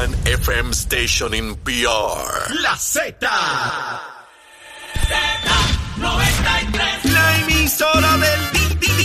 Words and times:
one 0.00 0.14
FM 0.24 0.72
station 0.72 1.34
in 1.34 1.54
PR. 1.56 2.28
La 2.62 2.74
Z. 2.76 3.18
Z93. 5.98 7.12
La 7.12 7.36
emisora 7.40 8.16
del 8.16 8.50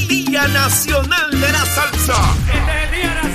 Día 0.07 0.47
Nacional 0.47 1.31
de 1.31 1.51
la 1.51 1.65
Salsa. 1.65 2.35
Este 2.47 2.59
es 2.59 2.83
el 2.83 2.91
Día 2.95 3.13
Nacional 3.13 3.34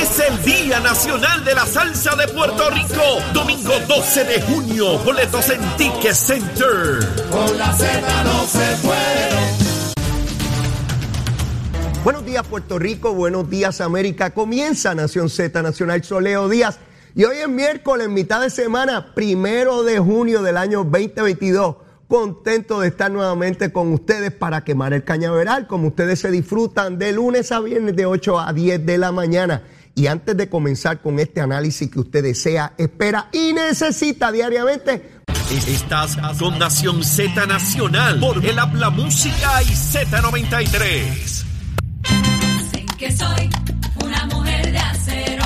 Es 0.00 0.18
el 0.18 0.42
Día 0.42 0.80
Nacional 0.80 1.44
de 1.44 1.54
la 1.54 1.66
Salsa 1.66 2.16
de 2.16 2.26
Puerto 2.28 2.70
Rico. 2.70 3.02
Domingo 3.34 3.72
12 3.86 4.24
de 4.24 4.40
junio. 4.40 4.98
Boletos 5.00 5.50
en 5.50 5.60
Ticket 5.76 6.14
Center. 6.14 7.00
Buenos 12.02 12.24
días 12.24 12.46
Puerto 12.46 12.78
Rico, 12.78 13.12
buenos 13.12 13.50
días 13.50 13.82
América. 13.82 14.30
Comienza 14.30 14.94
Nación 14.94 15.28
Z 15.28 15.60
Nacional 15.60 16.02
Soleo 16.02 16.48
Díaz. 16.48 16.78
Y 17.14 17.24
hoy 17.24 17.36
es 17.36 17.48
miércoles, 17.48 18.08
mitad 18.08 18.40
de 18.40 18.48
semana, 18.48 19.14
primero 19.14 19.82
de 19.82 19.98
junio 19.98 20.40
del 20.40 20.56
año 20.56 20.82
2022. 20.82 21.76
Contento 22.08 22.80
de 22.80 22.88
estar 22.88 23.10
nuevamente 23.10 23.70
con 23.70 23.92
ustedes 23.92 24.32
para 24.32 24.64
quemar 24.64 24.94
el 24.94 25.04
cañaveral, 25.04 25.66
como 25.66 25.88
ustedes 25.88 26.20
se 26.20 26.30
disfrutan 26.30 26.98
de 26.98 27.12
lunes 27.12 27.52
a 27.52 27.60
viernes 27.60 27.94
de 27.94 28.06
8 28.06 28.40
a 28.40 28.52
10 28.54 28.86
de 28.86 28.96
la 28.98 29.12
mañana. 29.12 29.62
Y 29.94 30.06
antes 30.06 30.36
de 30.36 30.48
comenzar 30.48 31.00
con 31.00 31.18
este 31.18 31.40
análisis 31.40 31.90
que 31.90 32.00
usted 32.00 32.22
desea, 32.22 32.74
espera 32.78 33.28
y 33.32 33.52
necesita 33.52 34.32
diariamente, 34.32 35.20
Estás 35.50 36.16
con 36.38 36.60
Nación 36.60 37.02
Z 37.02 37.44
Nacional 37.44 38.20
por 38.20 38.44
el 38.44 38.56
Habla 38.56 38.88
Música 38.90 39.60
y 39.64 39.66
Z93. 39.66 41.44
Dicen 42.56 42.86
que 42.96 43.10
soy 43.10 43.50
una 44.04 44.26
mujer 44.26 44.70
de 44.70 44.78
acero. 44.78 45.44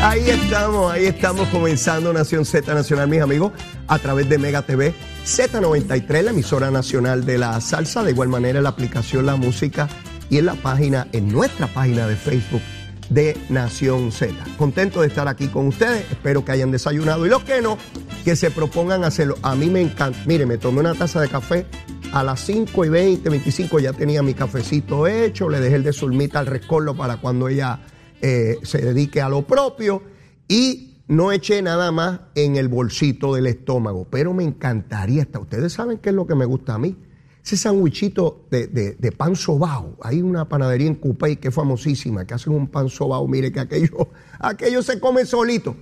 Ahí 0.00 0.30
estamos, 0.30 0.92
ahí 0.92 1.06
estamos 1.06 1.48
comenzando 1.48 2.12
Nación 2.12 2.44
Z 2.44 2.72
Nacional, 2.72 3.08
mis 3.08 3.20
amigos, 3.20 3.52
a 3.88 3.98
través 3.98 4.28
de 4.28 4.38
Mega 4.38 4.62
TV, 4.62 4.94
Z93, 5.26 6.22
la 6.22 6.30
emisora 6.30 6.70
nacional 6.70 7.24
de 7.26 7.38
la 7.38 7.60
salsa, 7.60 8.04
de 8.04 8.12
igual 8.12 8.28
manera 8.28 8.58
en 8.58 8.62
la 8.62 8.70
aplicación 8.70 9.26
La 9.26 9.34
Música 9.34 9.88
y 10.30 10.38
en 10.38 10.46
la 10.46 10.54
página, 10.54 11.08
en 11.10 11.32
nuestra 11.32 11.66
página 11.66 12.06
de 12.06 12.14
Facebook 12.14 12.62
de 13.10 13.36
Nación 13.48 14.12
Z. 14.12 14.34
Contento 14.56 15.00
de 15.00 15.08
estar 15.08 15.28
aquí 15.28 15.48
con 15.48 15.68
ustedes, 15.68 16.04
espero 16.10 16.44
que 16.44 16.52
hayan 16.52 16.70
desayunado 16.70 17.26
y 17.26 17.28
los 17.28 17.44
que 17.44 17.60
no, 17.60 17.78
que 18.24 18.36
se 18.36 18.50
propongan 18.50 19.04
hacerlo. 19.04 19.36
A 19.42 19.54
mí 19.54 19.70
me 19.70 19.80
encanta, 19.80 20.18
mire, 20.26 20.46
me 20.46 20.58
tomé 20.58 20.80
una 20.80 20.94
taza 20.94 21.20
de 21.20 21.28
café 21.28 21.66
a 22.12 22.22
las 22.22 22.40
5 22.40 22.84
y 22.84 22.88
20, 22.88 23.28
25 23.28 23.80
ya 23.80 23.92
tenía 23.92 24.22
mi 24.22 24.34
cafecito 24.34 25.06
hecho, 25.06 25.48
le 25.48 25.60
dejé 25.60 25.76
el 25.76 25.82
de 25.82 25.92
Zulmita 25.92 26.38
al 26.38 26.46
rescoldo 26.46 26.96
para 26.96 27.16
cuando 27.16 27.48
ella 27.48 27.80
eh, 28.20 28.58
se 28.62 28.78
dedique 28.78 29.20
a 29.20 29.28
lo 29.28 29.46
propio 29.46 30.02
y 30.46 30.98
no 31.08 31.32
eché 31.32 31.62
nada 31.62 31.90
más 31.90 32.20
en 32.34 32.56
el 32.56 32.68
bolsito 32.68 33.34
del 33.34 33.46
estómago, 33.46 34.06
pero 34.10 34.32
me 34.32 34.44
encantaría 34.44 35.22
hasta 35.22 35.38
ustedes 35.38 35.72
saben 35.72 35.98
qué 35.98 36.10
es 36.10 36.14
lo 36.14 36.26
que 36.26 36.34
me 36.34 36.44
gusta 36.44 36.74
a 36.74 36.78
mí. 36.78 36.96
Ese 37.44 37.56
sandwichito 37.56 38.46
de, 38.50 38.68
de- 38.68 39.12
pan 39.12 39.34
sobao. 39.34 39.96
Hay 40.02 40.22
una 40.22 40.48
panadería 40.48 40.86
en 40.86 40.94
Cupey 40.94 41.36
que 41.36 41.48
es 41.48 41.54
famosísima, 41.54 42.24
que 42.24 42.34
hacen 42.34 42.52
un 42.52 42.68
pan 42.68 42.88
sobao. 42.88 43.26
Mire 43.26 43.50
que 43.50 43.60
aquello, 43.60 44.08
aquello 44.38 44.82
se 44.82 45.00
come 45.00 45.24
solito. 45.26 45.74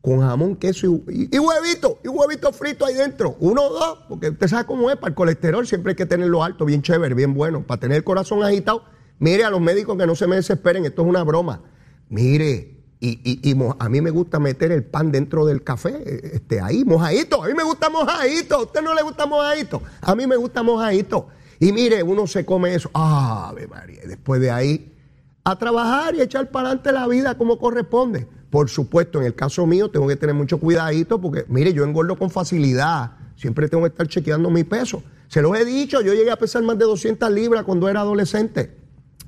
Con 0.00 0.20
jamón, 0.20 0.56
queso 0.56 0.86
y, 1.08 1.12
y- 1.30 1.36
y 1.36 1.38
huevito, 1.38 1.98
y 2.04 2.08
huevito 2.08 2.52
frito 2.52 2.84
ahí 2.86 2.94
dentro. 2.94 3.36
Uno 3.40 3.62
o 3.62 3.72
dos, 3.72 3.98
porque 4.08 4.30
usted 4.30 4.48
sabe 4.48 4.66
cómo 4.66 4.90
es, 4.90 4.96
para 4.96 5.08
el 5.10 5.14
colesterol 5.14 5.64
siempre 5.66 5.92
hay 5.92 5.96
que 5.96 6.06
tenerlo 6.06 6.42
alto, 6.42 6.64
bien 6.64 6.82
chévere, 6.82 7.14
bien 7.14 7.34
bueno. 7.34 7.64
Para 7.66 7.80
tener 7.80 7.98
el 7.98 8.04
corazón 8.04 8.42
agitado, 8.42 8.82
mire 9.20 9.44
a 9.44 9.50
los 9.50 9.60
médicos 9.60 9.96
que 9.96 10.06
no 10.06 10.14
se 10.16 10.26
me 10.26 10.36
desesperen, 10.36 10.84
esto 10.84 11.02
es 11.02 11.08
una 11.08 11.22
broma. 11.22 11.62
Mire, 12.08 12.81
y, 13.04 13.18
y- 13.24 13.50
y 13.50 13.56
a 13.80 13.88
mí 13.88 14.00
me 14.00 14.10
gusta 14.10 14.38
meter 14.38 14.70
el 14.70 14.84
pan 14.84 15.10
dentro 15.10 15.44
del 15.44 15.64
café, 15.64 16.36
este, 16.36 16.60
ahí, 16.60 16.84
mojadito. 16.84 17.42
A 17.42 17.48
mí 17.48 17.54
me 17.54 17.64
gusta 17.64 17.90
mojadito. 17.90 18.54
¿A 18.54 18.62
usted 18.62 18.80
no 18.80 18.94
le 18.94 19.02
gusta 19.02 19.26
mojadito? 19.26 19.82
A 20.00 20.14
mí 20.14 20.26
me 20.28 20.36
gusta 20.36 20.62
mojadito. 20.62 21.26
Y 21.58 21.72
mire, 21.72 22.02
uno 22.04 22.28
se 22.28 22.44
come 22.44 22.74
eso. 22.76 22.90
Ave 22.94 23.66
María. 23.66 24.02
Después 24.06 24.40
de 24.40 24.52
ahí, 24.52 24.94
a 25.42 25.58
trabajar 25.58 26.14
y 26.14 26.20
echar 26.20 26.50
para 26.52 26.68
adelante 26.68 26.92
la 26.92 27.08
vida 27.08 27.36
como 27.36 27.58
corresponde. 27.58 28.28
Por 28.50 28.70
supuesto, 28.70 29.18
en 29.20 29.26
el 29.26 29.34
caso 29.34 29.66
mío, 29.66 29.90
tengo 29.90 30.06
que 30.06 30.14
tener 30.16 30.34
mucho 30.36 30.58
cuidadito 30.60 31.20
porque, 31.20 31.44
mire, 31.48 31.72
yo 31.72 31.82
engordo 31.84 32.16
con 32.16 32.30
facilidad. 32.30 33.12
Siempre 33.34 33.68
tengo 33.68 33.82
que 33.82 33.88
estar 33.88 34.06
chequeando 34.06 34.48
mi 34.50 34.62
peso. 34.62 35.02
Se 35.26 35.42
los 35.42 35.56
he 35.58 35.64
dicho, 35.64 36.00
yo 36.02 36.14
llegué 36.14 36.30
a 36.30 36.36
pesar 36.36 36.62
más 36.62 36.78
de 36.78 36.84
200 36.84 37.30
libras 37.32 37.64
cuando 37.64 37.88
era 37.88 38.00
adolescente 38.02 38.76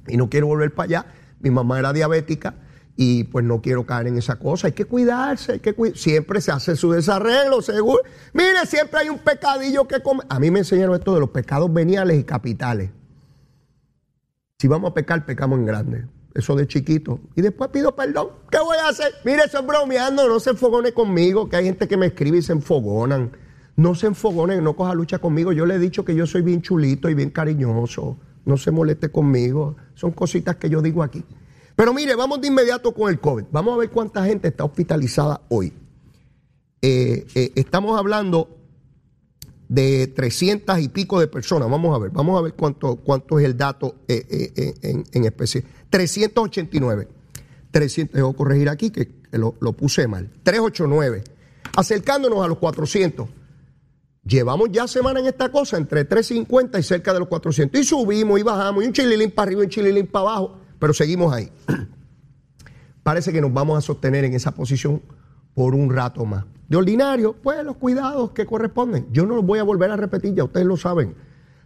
y 0.06 0.16
no 0.16 0.28
quiero 0.30 0.46
volver 0.46 0.72
para 0.72 0.84
allá. 0.84 1.06
Mi 1.40 1.50
mamá 1.50 1.78
era 1.80 1.92
diabética 1.92 2.54
y 2.96 3.24
pues 3.24 3.44
no 3.44 3.60
quiero 3.60 3.84
caer 3.84 4.06
en 4.06 4.18
esa 4.18 4.36
cosa. 4.36 4.68
Hay 4.68 4.72
que 4.72 4.84
cuidarse, 4.84 5.52
hay 5.52 5.60
que 5.60 5.76
cuid- 5.76 5.94
Siempre 5.96 6.40
se 6.40 6.52
hace 6.52 6.76
su 6.76 6.92
desarreglo, 6.92 7.60
seguro. 7.62 8.02
Mire, 8.32 8.64
siempre 8.66 9.00
hay 9.00 9.08
un 9.08 9.18
pecadillo 9.18 9.86
que 9.88 10.00
comer. 10.00 10.26
A 10.28 10.38
mí 10.38 10.50
me 10.50 10.60
enseñaron 10.60 10.94
esto 10.94 11.12
de 11.14 11.20
los 11.20 11.30
pecados 11.30 11.72
veniales 11.72 12.18
y 12.20 12.24
capitales. 12.24 12.90
Si 14.58 14.68
vamos 14.68 14.90
a 14.90 14.94
pecar, 14.94 15.26
pecamos 15.26 15.58
en 15.58 15.66
grande. 15.66 16.06
Eso 16.34 16.56
de 16.56 16.66
chiquito. 16.66 17.20
Y 17.36 17.42
después 17.42 17.70
pido 17.70 17.94
perdón. 17.94 18.28
¿Qué 18.50 18.58
voy 18.58 18.76
a 18.78 18.88
hacer? 18.88 19.12
Mire, 19.24 19.42
eso 19.44 19.58
es 19.60 19.66
bromeando. 19.66 20.28
No 20.28 20.40
se 20.40 20.50
enfogone 20.50 20.92
conmigo, 20.92 21.48
que 21.48 21.56
hay 21.56 21.64
gente 21.64 21.86
que 21.86 21.96
me 21.96 22.06
escribe 22.06 22.38
y 22.38 22.42
se 22.42 22.52
enfogonan. 22.52 23.30
No 23.76 23.94
se 23.94 24.06
enfogonen, 24.06 24.62
no 24.62 24.74
coja 24.76 24.94
lucha 24.94 25.18
conmigo. 25.18 25.52
Yo 25.52 25.66
le 25.66 25.74
he 25.74 25.78
dicho 25.78 26.04
que 26.04 26.14
yo 26.14 26.26
soy 26.26 26.42
bien 26.42 26.62
chulito 26.62 27.08
y 27.10 27.14
bien 27.14 27.30
cariñoso. 27.30 28.16
No 28.44 28.56
se 28.56 28.70
moleste 28.70 29.10
conmigo. 29.10 29.76
Son 29.94 30.12
cositas 30.12 30.56
que 30.56 30.70
yo 30.70 30.80
digo 30.82 31.02
aquí. 31.02 31.24
Pero 31.76 31.92
mire, 31.92 32.14
vamos 32.14 32.40
de 32.40 32.48
inmediato 32.48 32.92
con 32.92 33.10
el 33.10 33.18
COVID. 33.18 33.44
Vamos 33.50 33.74
a 33.74 33.78
ver 33.78 33.90
cuánta 33.90 34.24
gente 34.24 34.48
está 34.48 34.64
hospitalizada 34.64 35.42
hoy. 35.48 35.72
Eh, 36.80 37.26
eh, 37.34 37.52
estamos 37.54 37.98
hablando 37.98 38.48
de 39.68 40.06
300 40.08 40.78
y 40.78 40.88
pico 40.88 41.18
de 41.18 41.26
personas. 41.26 41.68
Vamos 41.68 41.94
a 41.96 41.98
ver, 41.98 42.10
vamos 42.10 42.38
a 42.38 42.42
ver 42.42 42.54
cuánto, 42.54 42.96
cuánto 42.96 43.38
es 43.38 43.46
el 43.46 43.56
dato 43.56 43.96
eh, 44.06 44.76
en, 44.82 45.04
en 45.10 45.24
especie. 45.24 45.64
389. 45.90 47.08
300, 47.70 48.14
debo 48.14 48.34
corregir 48.34 48.68
aquí 48.68 48.90
que, 48.90 49.10
lo 49.32 49.72
puse 49.72 50.06
mal. 50.06 50.30
389. 50.44 51.24
Acercándonos 51.76 52.44
a 52.44 52.48
los 52.48 52.58
400. 52.58 53.28
Llevamos 54.26 54.70
ya 54.72 54.88
semana 54.88 55.20
en 55.20 55.26
esta 55.26 55.50
cosa, 55.50 55.76
entre 55.76 56.04
350 56.04 56.78
y 56.78 56.82
cerca 56.82 57.12
de 57.12 57.18
los 57.18 57.28
400. 57.28 57.78
Y 57.78 57.84
subimos 57.84 58.40
y 58.40 58.42
bajamos, 58.42 58.82
y 58.82 58.86
un 58.86 58.92
chililín 58.92 59.30
para 59.30 59.48
arriba 59.48 59.62
y 59.62 59.64
un 59.64 59.70
chililín 59.70 60.06
para 60.06 60.30
abajo, 60.30 60.60
pero 60.84 60.92
seguimos 60.92 61.32
ahí. 61.32 61.50
Parece 63.02 63.32
que 63.32 63.40
nos 63.40 63.54
vamos 63.54 63.78
a 63.78 63.80
sostener 63.80 64.22
en 64.26 64.34
esa 64.34 64.50
posición 64.50 65.00
por 65.54 65.74
un 65.74 65.90
rato 65.90 66.26
más. 66.26 66.44
De 66.68 66.76
ordinario, 66.76 67.32
pues 67.42 67.64
los 67.64 67.78
cuidados 67.78 68.32
que 68.32 68.44
corresponden. 68.44 69.06
Yo 69.10 69.24
no 69.24 69.34
los 69.34 69.46
voy 69.46 69.60
a 69.60 69.62
volver 69.62 69.90
a 69.90 69.96
repetir, 69.96 70.34
ya 70.34 70.44
ustedes 70.44 70.66
lo 70.66 70.76
saben. 70.76 71.14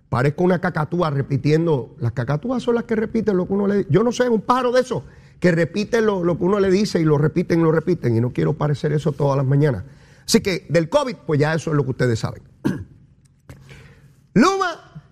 Parezco 0.08 0.44
una 0.44 0.60
cacatúa 0.60 1.10
repitiendo. 1.10 1.96
Las 1.98 2.12
cacatúas 2.12 2.62
son 2.62 2.76
las 2.76 2.84
que 2.84 2.94
repiten 2.94 3.36
lo 3.36 3.48
que 3.48 3.54
uno 3.54 3.66
le 3.66 3.78
dice. 3.78 3.88
Yo 3.90 4.04
no 4.04 4.12
sé, 4.12 4.28
un 4.28 4.40
pájaro 4.40 4.70
de 4.70 4.82
esos 4.82 5.02
que 5.40 5.50
repite 5.50 6.00
lo, 6.00 6.22
lo 6.22 6.38
que 6.38 6.44
uno 6.44 6.60
le 6.60 6.70
dice 6.70 7.00
y 7.00 7.04
lo 7.04 7.18
repiten 7.18 7.58
y 7.58 7.64
lo 7.64 7.72
repiten. 7.72 8.14
Y 8.14 8.20
no 8.20 8.32
quiero 8.32 8.52
parecer 8.52 8.92
eso 8.92 9.10
todas 9.10 9.36
las 9.36 9.44
mañanas. 9.44 9.82
Así 10.26 10.40
que 10.42 10.64
del 10.68 10.88
COVID, 10.88 11.16
pues 11.26 11.40
ya 11.40 11.54
eso 11.54 11.72
es 11.72 11.76
lo 11.76 11.82
que 11.82 11.90
ustedes 11.90 12.20
saben. 12.20 12.44
Luma, 14.34 15.02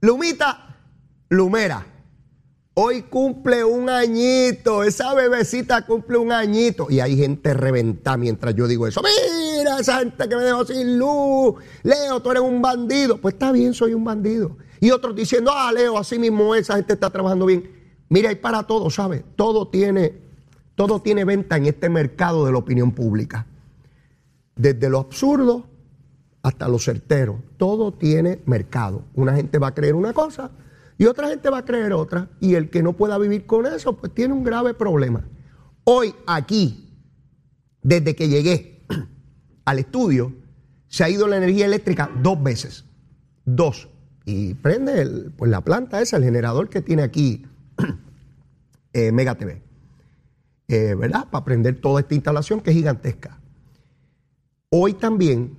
Lumita, 0.00 0.78
Lumera. 1.28 1.95
Hoy 2.78 3.04
cumple 3.04 3.64
un 3.64 3.88
añito, 3.88 4.84
esa 4.84 5.14
bebecita 5.14 5.86
cumple 5.86 6.18
un 6.18 6.30
añito. 6.30 6.88
Y 6.90 7.00
hay 7.00 7.16
gente 7.16 7.54
reventada 7.54 8.18
mientras 8.18 8.54
yo 8.54 8.68
digo 8.68 8.86
eso. 8.86 9.00
Mira, 9.00 9.80
esa 9.80 10.00
gente 10.00 10.28
que 10.28 10.36
me 10.36 10.42
dejó 10.42 10.62
sin 10.66 10.98
luz. 10.98 11.54
Leo, 11.82 12.20
tú 12.20 12.32
eres 12.32 12.42
un 12.42 12.60
bandido. 12.60 13.18
Pues 13.18 13.32
está 13.32 13.50
bien, 13.50 13.72
soy 13.72 13.94
un 13.94 14.04
bandido. 14.04 14.58
Y 14.78 14.90
otros 14.90 15.16
diciendo, 15.16 15.52
ah, 15.54 15.72
Leo, 15.72 15.96
así 15.96 16.18
mismo 16.18 16.54
esa 16.54 16.76
gente 16.76 16.92
está 16.92 17.08
trabajando 17.08 17.46
bien. 17.46 17.66
Mira, 18.10 18.28
hay 18.28 18.36
para 18.36 18.64
todo, 18.64 18.90
¿sabes? 18.90 19.24
Todo 19.36 19.68
tiene, 19.68 20.12
todo 20.74 21.00
tiene 21.00 21.24
venta 21.24 21.56
en 21.56 21.64
este 21.64 21.88
mercado 21.88 22.44
de 22.44 22.52
la 22.52 22.58
opinión 22.58 22.92
pública. 22.92 23.46
Desde 24.54 24.90
lo 24.90 24.98
absurdo 24.98 25.64
hasta 26.42 26.68
lo 26.68 26.78
certero. 26.78 27.42
Todo 27.56 27.94
tiene 27.94 28.42
mercado. 28.44 29.02
Una 29.14 29.34
gente 29.34 29.58
va 29.58 29.68
a 29.68 29.74
creer 29.74 29.94
una 29.94 30.12
cosa 30.12 30.50
y 30.98 31.06
otra 31.06 31.28
gente 31.28 31.50
va 31.50 31.58
a 31.58 31.64
creer 31.64 31.92
otra. 31.92 32.30
Y 32.40 32.54
el 32.54 32.70
que 32.70 32.82
no 32.82 32.94
pueda 32.94 33.18
vivir 33.18 33.46
con 33.46 33.66
eso, 33.66 33.96
pues 33.96 34.14
tiene 34.14 34.34
un 34.34 34.44
grave 34.44 34.74
problema. 34.74 35.26
Hoy 35.84 36.14
aquí, 36.26 36.90
desde 37.82 38.14
que 38.16 38.28
llegué 38.28 38.86
al 39.64 39.78
estudio, 39.78 40.32
se 40.88 41.04
ha 41.04 41.10
ido 41.10 41.26
la 41.28 41.36
energía 41.36 41.66
eléctrica 41.66 42.10
dos 42.22 42.42
veces. 42.42 42.84
Dos. 43.44 43.88
Y 44.24 44.54
prende 44.54 45.02
el- 45.02 45.32
pues 45.36 45.50
la 45.50 45.60
planta 45.62 46.00
esa, 46.00 46.16
el 46.16 46.24
generador 46.24 46.68
que 46.68 46.80
tiene 46.80 47.02
aquí 47.02 47.44
eh, 48.92 49.12
Mega 49.12 49.34
TV. 49.36 49.62
Eh, 50.68 50.94
¿Verdad? 50.98 51.28
Para 51.30 51.44
prender 51.44 51.80
toda 51.80 52.00
esta 52.00 52.14
instalación 52.14 52.60
que 52.60 52.70
es 52.70 52.76
gigantesca. 52.76 53.38
Hoy 54.70 54.94
también 54.94 55.56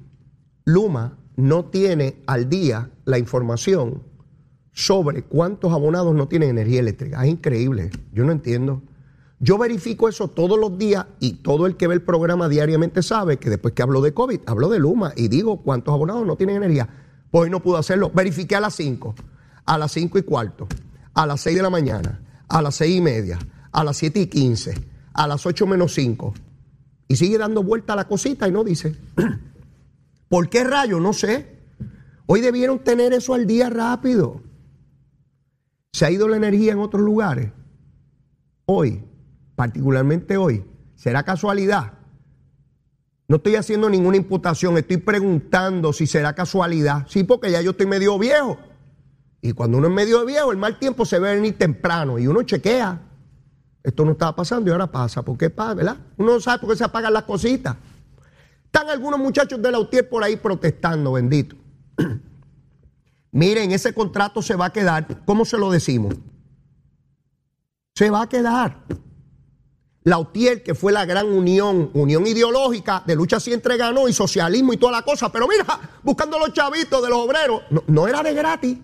Luma 0.66 1.18
no 1.38 1.66
tiene 1.66 2.22
al 2.26 2.50
día 2.50 2.90
la 3.06 3.18
información 3.18 4.04
sobre 4.78 5.24
cuántos 5.24 5.74
abonados 5.74 6.14
no 6.14 6.28
tienen 6.28 6.52
energía 6.52 6.82
eléctrica. 6.82 7.26
Es 7.26 7.32
increíble. 7.32 7.90
Yo 8.14 8.26
no 8.26 8.32
entiendo. 8.32 8.84
Yo 9.40 9.58
verifico 9.58 10.08
eso 10.08 10.28
todos 10.28 10.60
los 10.60 10.78
días 10.78 11.08
y 11.20 11.38
todo 11.38 11.66
el 11.66 11.78
que 11.78 11.88
ve 11.88 11.96
el 11.96 12.04
programa 12.04 12.48
diariamente 12.48 13.02
sabe 13.02 13.38
que 13.38 13.50
después 13.50 13.74
que 13.74 13.82
hablo 13.82 14.02
de 14.02 14.14
COVID, 14.14 14.42
hablo 14.46 14.70
de 14.70 14.78
Luma 14.78 15.14
y 15.16 15.30
digo 15.30 15.64
cuántos 15.64 15.96
abonados 15.96 16.28
no 16.28 16.36
tienen 16.36 16.58
energía. 16.58 16.88
Pues 17.32 17.46
hoy 17.46 17.50
no 17.50 17.60
pude 17.60 17.80
hacerlo. 17.80 18.12
Verifiqué 18.14 18.56
a 18.56 18.60
las 18.60 18.76
5, 18.76 19.16
a 19.66 19.78
las 19.80 19.92
5 19.94 20.20
y 20.20 20.22
cuarto, 20.22 20.68
a 21.16 21.26
las 21.26 21.42
6 21.42 21.56
de 21.56 21.64
la 21.64 21.72
mañana, 21.72 22.22
a 22.48 22.62
las 22.62 22.76
6 22.76 22.98
y 22.98 23.02
media, 23.02 23.40
a 23.72 23.84
las 23.84 23.98
7 23.98 24.20
y 24.22 24.28
15, 24.28 24.76
a 25.12 25.26
las 25.26 25.44
8 25.44 25.66
menos 25.66 25.96
5. 25.96 26.36
Y 27.08 27.16
sigue 27.16 27.40
dando 27.40 27.64
vuelta 27.64 27.96
la 27.96 28.08
cosita 28.08 28.48
y 28.48 28.52
no 28.52 28.64
dice. 28.64 28.96
¿Por 30.30 30.50
qué 30.50 30.64
rayo? 30.64 31.00
No 31.00 31.14
sé. 31.14 31.58
Hoy 32.28 32.42
debieron 32.42 32.78
tener 32.78 33.14
eso 33.14 33.34
al 33.34 33.48
día 33.48 33.72
rápido. 33.72 34.46
Se 35.98 36.06
ha 36.06 36.12
ido 36.12 36.28
la 36.28 36.38
energía 36.38 36.74
en 36.74 36.78
otros 36.78 37.02
lugares. 37.02 37.50
Hoy, 38.68 39.04
particularmente 39.56 40.38
hoy, 40.38 40.64
¿será 40.94 41.24
casualidad? 41.24 41.94
No 43.28 43.38
estoy 43.38 43.56
haciendo 43.56 43.90
ninguna 43.90 44.16
imputación, 44.16 44.78
estoy 44.78 44.98
preguntando 44.98 45.92
si 45.94 46.06
será 46.06 46.34
casualidad. 46.34 47.08
Sí, 47.08 47.24
porque 47.24 47.50
ya 47.50 47.62
yo 47.62 47.72
estoy 47.72 47.88
medio 47.88 48.20
viejo. 48.20 48.60
Y 49.42 49.54
cuando 49.54 49.80
uno 49.80 49.88
es 49.88 49.94
medio 49.96 50.24
viejo, 50.24 50.52
el 50.52 50.60
mal 50.60 50.78
tiempo 50.78 51.04
se 51.04 51.18
ve 51.18 51.34
venir 51.34 51.58
temprano 51.58 52.20
y 52.20 52.28
uno 52.28 52.44
chequea. 52.44 53.02
Esto 53.82 54.06
no 54.06 54.12
estaba 54.12 54.36
pasando 54.36 54.70
y 54.70 54.74
ahora 54.74 54.92
pasa. 54.92 55.24
¿Por 55.24 55.36
qué 55.36 55.50
pasa, 55.50 55.74
verdad? 55.74 55.98
Uno 56.18 56.34
no 56.34 56.40
sabe 56.40 56.60
por 56.60 56.70
qué 56.70 56.76
se 56.76 56.84
apagan 56.84 57.12
las 57.12 57.24
cositas. 57.24 57.76
Están 58.66 58.88
algunos 58.92 59.20
muchachos 59.20 59.60
de 59.60 59.72
la 59.72 59.80
UTIER 59.80 60.08
por 60.08 60.24
ahí 60.24 60.36
protestando, 60.36 61.14
bendito. 61.14 61.56
Miren, 63.38 63.72
ese 63.72 63.94
contrato 63.94 64.42
se 64.42 64.56
va 64.56 64.66
a 64.66 64.74
quedar. 64.74 65.24
¿Cómo 65.24 65.46
se 65.46 65.60
lo 65.60 65.70
decimos? 65.70 66.16
Se 67.94 68.10
va 68.10 68.24
a 68.24 68.30
quedar. 68.30 68.84
La 70.02 70.18
UTIER, 70.18 70.64
que 70.64 70.74
fue 70.74 70.92
la 70.92 71.06
gran 71.06 71.28
unión, 71.28 71.92
unión 71.94 72.26
ideológica 72.26 73.04
de 73.06 73.16
lucha 73.16 73.40
siempre 73.40 73.78
ganó 73.78 74.08
y 74.08 74.14
socialismo 74.14 74.74
y 74.74 74.78
toda 74.78 74.94
la 74.94 75.02
cosa, 75.04 75.32
pero 75.32 75.48
mira, 75.48 75.66
buscando 76.02 76.40
los 76.40 76.52
chavitos 76.52 77.00
de 77.04 77.10
los 77.10 77.20
obreros, 77.20 77.62
no, 77.86 78.08
era 78.08 78.24
de 78.24 78.34
gratis, 78.34 78.76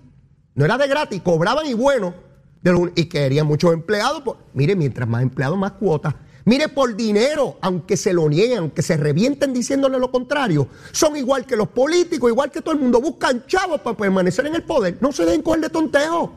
no 0.53 0.65
era 0.65 0.77
de 0.77 0.87
gratis, 0.87 1.19
cobraban 1.23 1.65
y 1.65 1.73
bueno, 1.73 2.13
de 2.61 2.91
y 2.95 3.05
querían 3.05 3.47
muchos 3.47 3.73
empleados. 3.73 4.21
pues, 4.21 4.37
mire, 4.53 4.75
mientras 4.75 5.09
más 5.09 5.23
empleados, 5.23 5.57
más 5.57 5.71
cuotas. 5.71 6.13
Mire, 6.45 6.67
por 6.67 6.95
dinero, 6.95 7.57
aunque 7.61 7.95
se 7.95 8.11
lo 8.11 8.27
nieguen, 8.27 8.59
aunque 8.59 8.81
se 8.81 8.97
revienten 8.97 9.53
diciéndole 9.53 9.97
lo 9.97 10.11
contrario, 10.11 10.67
son 10.91 11.15
igual 11.15 11.45
que 11.45 11.55
los 11.55 11.69
políticos, 11.69 12.29
igual 12.29 12.51
que 12.51 12.61
todo 12.61 12.73
el 12.73 12.81
mundo, 12.81 12.99
buscan 12.99 13.45
chavos 13.47 13.79
para 13.81 13.95
permanecer 13.95 14.45
en 14.47 14.55
el 14.55 14.63
poder. 14.63 14.97
No 14.99 15.11
se 15.13 15.25
den 15.25 15.41
coger 15.41 15.61
de 15.61 15.69
tonteo. 15.69 16.33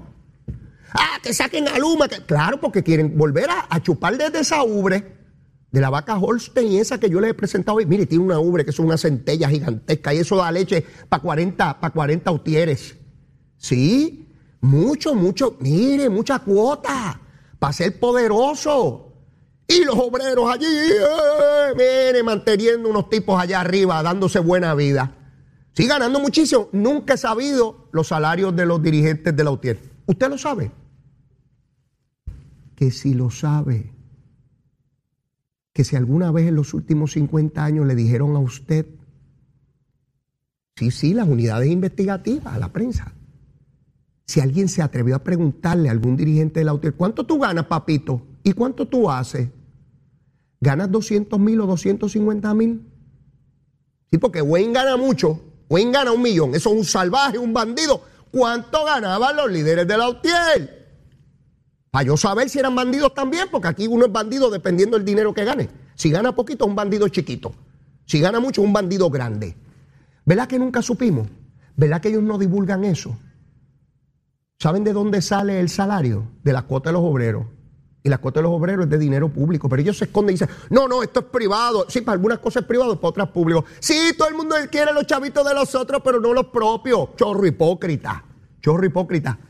Ah, 0.92 1.18
que 1.22 1.34
saquen 1.34 1.66
a 1.68 1.78
Luma. 1.78 2.08
Claro, 2.08 2.60
porque 2.60 2.82
quieren 2.82 3.18
volver 3.18 3.48
a, 3.50 3.82
chupar 3.82 4.16
desde 4.16 4.40
esa 4.40 4.62
ubre 4.62 5.16
de 5.70 5.80
la 5.80 5.90
vaca 5.90 6.16
Holstein 6.16 6.78
esa 6.78 6.98
que 6.98 7.10
yo 7.10 7.20
les 7.20 7.30
he 7.30 7.34
presentado 7.34 7.78
hoy. 7.78 7.86
Mire, 7.86 8.06
tiene 8.06 8.24
una 8.24 8.38
ubre 8.38 8.64
que 8.64 8.70
es 8.70 8.78
una 8.78 8.96
centella 8.96 9.48
gigantesca 9.48 10.14
y 10.14 10.18
eso 10.18 10.36
da 10.36 10.52
leche 10.52 10.84
para 11.08 11.22
40, 11.22 11.80
para 11.80 11.92
40 11.92 12.30
utieres. 12.30 12.96
Sí, 13.58 14.28
mucho, 14.60 15.14
mucho, 15.14 15.56
mire, 15.60 16.08
mucha 16.08 16.38
cuota 16.38 17.20
para 17.58 17.72
ser 17.72 17.98
poderoso. 17.98 19.05
Y 19.68 19.84
los 19.84 19.96
obreros 19.96 20.48
allí, 20.48 20.66
eh, 20.66 21.74
mire, 21.74 22.22
manteniendo 22.22 22.88
unos 22.88 23.10
tipos 23.10 23.40
allá 23.40 23.60
arriba, 23.60 24.02
dándose 24.02 24.38
buena 24.38 24.74
vida. 24.74 25.12
Sí, 25.72 25.86
ganando 25.86 26.20
muchísimo. 26.20 26.68
Nunca 26.72 27.14
he 27.14 27.18
sabido 27.18 27.88
los 27.92 28.08
salarios 28.08 28.54
de 28.54 28.64
los 28.64 28.82
dirigentes 28.82 29.36
de 29.36 29.44
la 29.44 29.50
UTIER. 29.50 29.78
¿Usted 30.06 30.30
lo 30.30 30.38
sabe? 30.38 30.70
Que 32.76 32.90
si 32.90 33.12
lo 33.12 33.30
sabe, 33.30 33.92
que 35.72 35.84
si 35.84 35.96
alguna 35.96 36.30
vez 36.30 36.46
en 36.46 36.54
los 36.54 36.72
últimos 36.72 37.12
50 37.12 37.62
años 37.62 37.86
le 37.86 37.94
dijeron 37.94 38.36
a 38.36 38.38
usted, 38.38 38.86
sí, 40.76 40.90
sí, 40.90 41.12
las 41.12 41.28
unidades 41.28 41.68
investigativas, 41.70 42.58
la 42.58 42.72
prensa, 42.72 43.12
si 44.26 44.40
alguien 44.40 44.68
se 44.68 44.82
atrevió 44.82 45.16
a 45.16 45.24
preguntarle 45.24 45.88
a 45.88 45.92
algún 45.92 46.16
dirigente 46.16 46.60
de 46.60 46.64
la 46.64 46.74
UTIER, 46.74 46.94
¿cuánto 46.94 47.26
tú 47.26 47.38
ganas, 47.38 47.66
papito? 47.66 48.22
¿Y 48.46 48.52
cuánto 48.52 48.86
tú 48.86 49.10
haces? 49.10 49.48
¿Ganas 50.60 50.88
200 50.92 51.36
mil 51.40 51.60
o 51.62 51.66
250 51.66 52.54
mil? 52.54 52.80
Sí, 54.08 54.18
porque 54.18 54.40
Wayne 54.40 54.72
gana 54.72 54.96
mucho. 54.96 55.40
Wayne 55.68 55.90
gana 55.90 56.12
un 56.12 56.22
millón. 56.22 56.54
Eso 56.54 56.70
es 56.70 56.76
un 56.76 56.84
salvaje, 56.84 57.38
un 57.38 57.52
bandido. 57.52 58.02
¿Cuánto 58.30 58.84
ganaban 58.84 59.34
los 59.34 59.50
líderes 59.50 59.88
de 59.88 59.98
la 59.98 60.08
UTIER? 60.08 60.86
Para 61.90 62.04
yo 62.04 62.16
saber 62.16 62.48
si 62.48 62.60
eran 62.60 62.76
bandidos 62.76 63.14
también, 63.14 63.48
porque 63.50 63.66
aquí 63.66 63.88
uno 63.88 64.06
es 64.06 64.12
bandido 64.12 64.48
dependiendo 64.48 64.96
del 64.96 65.04
dinero 65.04 65.34
que 65.34 65.44
gane. 65.44 65.68
Si 65.96 66.12
gana 66.12 66.32
poquito, 66.32 66.66
es 66.66 66.70
un 66.70 66.76
bandido 66.76 67.08
chiquito. 67.08 67.52
Si 68.04 68.20
gana 68.20 68.38
mucho, 68.38 68.60
es 68.60 68.66
un 68.68 68.72
bandido 68.72 69.10
grande. 69.10 69.56
¿Verdad 70.24 70.46
que 70.46 70.60
nunca 70.60 70.82
supimos? 70.82 71.26
¿Verdad 71.74 72.00
que 72.00 72.10
ellos 72.10 72.22
no 72.22 72.38
divulgan 72.38 72.84
eso? 72.84 73.18
¿Saben 74.60 74.84
de 74.84 74.92
dónde 74.92 75.20
sale 75.20 75.58
el 75.58 75.68
salario? 75.68 76.28
De 76.44 76.52
la 76.52 76.62
cuota 76.62 76.90
de 76.90 76.92
los 76.92 77.02
obreros. 77.02 77.55
Y 78.06 78.08
la 78.08 78.18
cuota 78.18 78.38
de 78.38 78.44
los 78.44 78.52
obreros 78.52 78.84
es 78.84 78.90
de 78.90 78.98
dinero 78.98 79.28
público. 79.28 79.68
Pero 79.68 79.82
ellos 79.82 79.98
se 79.98 80.04
esconden 80.04 80.30
y 80.30 80.38
dicen, 80.38 80.48
no, 80.70 80.86
no, 80.86 81.02
esto 81.02 81.18
es 81.18 81.26
privado. 81.26 81.86
Sí, 81.88 82.02
para 82.02 82.12
algunas 82.12 82.38
cosas 82.38 82.62
es 82.62 82.68
privado, 82.68 82.94
para 83.00 83.08
otras 83.08 83.28
público. 83.30 83.64
Sí, 83.80 84.12
todo 84.16 84.28
el 84.28 84.36
mundo 84.36 84.54
quiere 84.70 84.92
los 84.92 85.08
chavitos 85.08 85.44
de 85.44 85.52
los 85.52 85.74
otros, 85.74 86.02
pero 86.04 86.20
no 86.20 86.32
los 86.32 86.46
propios. 86.46 87.16
Chorro 87.16 87.44
hipócrita. 87.44 88.24
Chorro 88.60 88.86
hipócrita. 88.86 89.40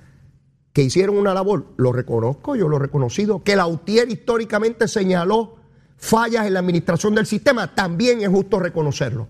Que 0.73 0.83
hicieron 0.83 1.19
una 1.19 1.35
labor, 1.35 1.67
lo 1.77 1.93
reconozco, 1.93 2.57
yo 2.57 2.67
lo 2.67 2.79
he 2.79 2.81
reconocido. 2.81 3.45
Que 3.45 3.57
la 3.57 3.67
UTIER 3.67 4.11
históricamente 4.11 4.89
señaló 4.89 5.57
fallas 5.99 6.47
en 6.47 6.55
la 6.55 6.61
administración 6.61 7.15
del 7.15 7.27
sistema, 7.27 7.75
también 7.75 8.23
es 8.23 8.31
justo 8.31 8.59
reconocerlo. 8.59 9.29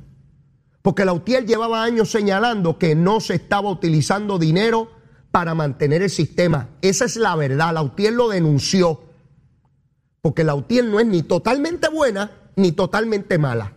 Porque 0.82 1.05
la 1.05 1.12
UTIER 1.14 1.46
llevaba 1.46 1.82
años 1.82 2.12
señalando 2.12 2.79
que 2.79 2.94
no 2.94 3.19
se 3.19 3.34
estaba 3.34 3.70
utilizando 3.70 4.39
dinero 4.39 4.89
para 5.32 5.56
mantener 5.56 6.03
el 6.03 6.10
sistema. 6.10 6.69
Esa 6.81 7.06
es 7.06 7.17
la 7.17 7.34
verdad. 7.34 7.74
La 7.74 7.82
UTIER 7.82 8.12
lo 8.12 8.29
denunció. 8.29 9.06
Porque 10.27 10.43
la 10.43 10.56
UTIER 10.56 10.85
no 10.87 10.99
es 10.99 11.06
ni 11.06 11.23
totalmente 11.23 11.89
buena 11.89 12.33
ni 12.56 12.73
totalmente 12.73 13.39
mala. 13.39 13.75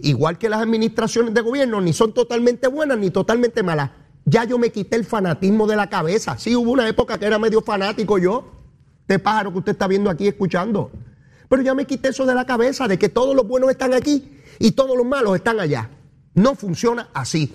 Igual 0.00 0.36
que 0.36 0.48
las 0.48 0.60
administraciones 0.60 1.32
de 1.32 1.40
gobierno 1.42 1.80
ni 1.80 1.92
son 1.92 2.12
totalmente 2.12 2.66
buenas 2.66 2.98
ni 2.98 3.10
totalmente 3.10 3.62
malas. 3.62 3.92
Ya 4.24 4.42
yo 4.42 4.58
me 4.58 4.70
quité 4.70 4.96
el 4.96 5.04
fanatismo 5.04 5.64
de 5.68 5.76
la 5.76 5.88
cabeza. 5.88 6.36
Sí, 6.38 6.56
hubo 6.56 6.72
una 6.72 6.88
época 6.88 7.18
que 7.18 7.26
era 7.26 7.38
medio 7.38 7.62
fanático 7.62 8.18
yo, 8.18 8.50
de 9.06 9.20
pájaro 9.20 9.52
que 9.52 9.58
usted 9.60 9.72
está 9.72 9.86
viendo 9.86 10.10
aquí 10.10 10.26
escuchando. 10.26 10.90
Pero 11.48 11.62
ya 11.62 11.72
me 11.72 11.84
quité 11.84 12.08
eso 12.08 12.26
de 12.26 12.34
la 12.34 12.46
cabeza, 12.46 12.88
de 12.88 12.98
que 12.98 13.08
todos 13.08 13.36
los 13.36 13.46
buenos 13.46 13.70
están 13.70 13.94
aquí 13.94 14.40
y 14.58 14.72
todos 14.72 14.96
los 14.96 15.06
malos 15.06 15.36
están 15.36 15.60
allá. 15.60 15.88
No 16.34 16.56
funciona 16.56 17.10
así. 17.14 17.54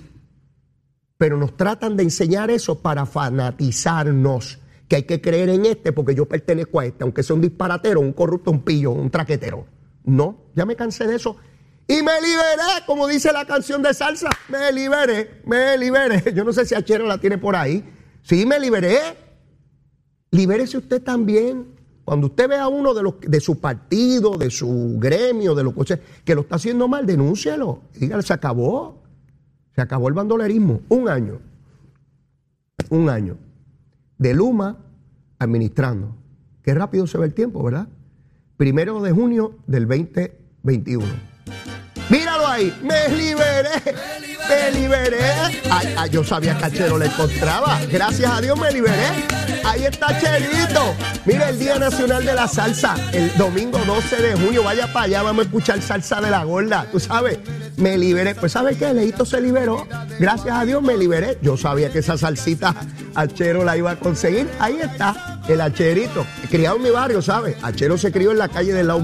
Pero 1.17 1.35
nos 1.35 1.57
tratan 1.57 1.97
de 1.97 2.03
enseñar 2.03 2.49
eso 2.49 2.75
para 2.75 3.05
fanatizarnos. 3.05 4.59
Que 4.87 4.97
hay 4.97 5.03
que 5.03 5.21
creer 5.21 5.49
en 5.49 5.65
este 5.65 5.91
porque 5.91 6.15
yo 6.15 6.25
pertenezco 6.25 6.79
a 6.79 6.85
este, 6.85 7.03
aunque 7.03 7.23
sea 7.23 7.35
un 7.35 7.41
disparatero, 7.41 7.99
un 7.99 8.13
corrupto, 8.13 8.51
un 8.51 8.61
pillo, 8.61 8.91
un 8.91 9.09
traquetero. 9.09 9.65
No, 10.05 10.45
ya 10.55 10.65
me 10.65 10.75
cansé 10.75 11.05
de 11.05 11.15
eso. 11.15 11.35
Y 11.87 12.03
me 12.03 12.21
liberé, 12.21 12.85
como 12.85 13.07
dice 13.07 13.31
la 13.31 13.45
canción 13.45 13.81
de 13.81 13.93
salsa. 13.93 14.29
Me 14.49 14.71
liberé, 14.71 15.41
me 15.45 15.77
liberé. 15.77 16.33
Yo 16.35 16.43
no 16.43 16.51
sé 16.51 16.65
si 16.65 16.75
Achero 16.75 17.05
la 17.05 17.17
tiene 17.17 17.37
por 17.37 17.55
ahí. 17.55 17.83
Sí, 18.23 18.45
me 18.45 18.59
liberé. 18.59 18.99
Libérese 20.31 20.77
usted 20.77 21.01
también. 21.01 21.75
Cuando 22.03 22.27
usted 22.27 22.47
ve 22.47 22.55
a 22.55 22.67
uno 22.67 22.93
de, 22.93 23.03
los, 23.03 23.19
de 23.21 23.39
su 23.39 23.59
partido, 23.59 24.37
de 24.37 24.49
su 24.49 24.97
gremio, 24.97 25.55
de 25.55 25.63
lo 25.63 25.73
que 25.75 25.85
sea, 25.85 25.99
que 26.23 26.35
lo 26.35 26.41
está 26.41 26.55
haciendo 26.55 26.87
mal, 26.87 27.05
denúncielo. 27.05 27.81
Dígale, 27.95 28.23
se 28.23 28.33
acabó. 28.33 29.03
Se 29.75 29.81
acabó 29.81 30.07
el 30.09 30.13
bandolerismo. 30.13 30.81
Un 30.89 31.07
año. 31.07 31.39
Un 32.89 33.09
año. 33.09 33.37
De 34.17 34.33
Luma 34.33 34.77
administrando. 35.39 36.15
Qué 36.63 36.73
rápido 36.73 37.07
se 37.07 37.17
ve 37.17 37.25
el 37.25 37.33
tiempo, 37.33 37.63
¿verdad? 37.63 37.87
Primero 38.57 39.01
de 39.01 39.11
junio 39.11 39.57
del 39.67 39.87
2021. 39.87 41.05
Míralo 42.09 42.47
ahí, 42.47 42.73
me 42.81 43.09
liberé, 43.09 43.69
me 44.49 44.71
liberé. 44.79 45.19
Yo 46.09 46.23
sabía 46.23 46.57
que 46.57 46.65
a 46.65 46.71
Chero 46.71 46.97
le 46.97 47.07
encontraba. 47.07 47.79
Gracias 47.91 48.31
a 48.31 48.39
Dios 48.39 48.57
me 48.57 48.71
liberé. 48.71 49.27
Ahí 49.65 49.83
está 49.83 50.17
Cherito. 50.19 50.95
Mira 51.25 51.49
el 51.49 51.59
Día 51.59 51.77
Nacional 51.77 52.25
de 52.25 52.33
la 52.33 52.47
Salsa, 52.47 52.95
el 53.11 53.35
domingo 53.37 53.77
12 53.85 54.15
de 54.21 54.33
junio. 54.35 54.63
Vaya 54.63 54.91
para 54.93 55.05
allá, 55.05 55.21
vamos 55.23 55.43
a 55.43 55.47
escuchar 55.47 55.81
salsa 55.81 56.21
de 56.21 56.31
la 56.31 56.45
gorda. 56.45 56.87
Tú 56.91 56.99
sabes, 56.99 57.39
me 57.75 57.97
liberé. 57.97 58.35
Pues 58.35 58.53
¿sabes 58.53 58.77
qué? 58.77 58.93
Leito 58.93 59.25
se 59.25 59.41
liberó. 59.41 59.85
Gracias 60.17 60.55
a 60.55 60.63
Dios 60.63 60.81
me 60.81 60.95
liberé. 60.97 61.37
Yo 61.41 61.57
sabía 61.57 61.89
que 61.91 61.99
esa 61.99 62.17
salsita 62.17 62.73
Achero 63.15 63.65
la 63.65 63.75
iba 63.75 63.91
a 63.91 63.95
conseguir. 63.97 64.49
Ahí 64.59 64.79
está, 64.81 65.41
el 65.49 65.59
Acherito. 65.59 66.25
Criado 66.49 66.77
en 66.77 66.83
mi 66.83 66.89
barrio, 66.89 67.21
¿sabes? 67.21 67.57
Achero 67.61 67.97
se 67.97 68.13
crió 68.13 68.31
en 68.31 68.37
la 68.37 68.47
calle 68.47 68.71
del 68.73 68.87
Lau 68.87 69.03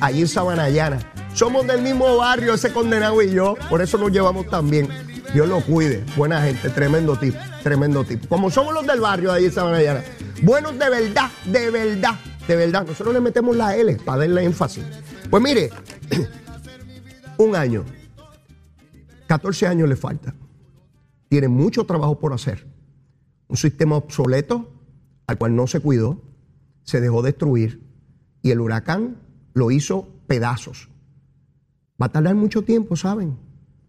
allí 0.00 0.20
en 0.22 0.28
Sabanayana. 0.28 0.98
Somos 1.36 1.66
del 1.66 1.82
mismo 1.82 2.16
barrio, 2.16 2.54
ese 2.54 2.72
condenado 2.72 3.20
y 3.20 3.30
yo, 3.30 3.56
por 3.68 3.82
eso 3.82 3.98
nos 3.98 4.10
llevamos 4.10 4.46
tan 4.46 4.70
bien. 4.70 4.88
Dios 5.34 5.46
lo 5.46 5.60
cuide, 5.60 6.02
buena 6.16 6.40
gente, 6.40 6.70
tremendo 6.70 7.14
tipo, 7.14 7.38
tremendo 7.62 8.04
tipo. 8.04 8.26
Como 8.26 8.50
somos 8.50 8.72
los 8.72 8.86
del 8.86 9.02
barrio 9.02 9.32
de 9.32 9.36
ahí 9.36 9.44
en 9.44 9.52
Sabanayana. 9.52 10.02
Buenos 10.40 10.78
de 10.78 10.88
verdad, 10.88 11.30
de 11.44 11.70
verdad, 11.70 12.14
de 12.48 12.56
verdad. 12.56 12.86
Nosotros 12.86 13.12
le 13.12 13.20
metemos 13.20 13.54
la 13.54 13.76
L 13.76 13.96
para 13.96 14.20
darle 14.20 14.44
énfasis. 14.44 14.82
Pues 15.28 15.42
mire, 15.42 15.68
un 17.36 17.54
año, 17.54 17.84
14 19.26 19.66
años 19.66 19.90
le 19.90 19.96
falta. 19.96 20.34
Tiene 21.28 21.48
mucho 21.48 21.84
trabajo 21.84 22.18
por 22.18 22.32
hacer. 22.32 22.66
Un 23.48 23.58
sistema 23.58 23.96
obsoleto 23.96 24.70
al 25.26 25.36
cual 25.36 25.54
no 25.54 25.66
se 25.66 25.80
cuidó, 25.80 26.22
se 26.82 27.02
dejó 27.02 27.20
destruir 27.20 27.82
y 28.40 28.52
el 28.52 28.60
huracán 28.60 29.18
lo 29.52 29.70
hizo 29.70 30.08
pedazos. 30.26 30.88
Va 32.00 32.06
a 32.06 32.08
tardar 32.10 32.34
mucho 32.34 32.62
tiempo, 32.62 32.96
¿saben? 32.96 33.38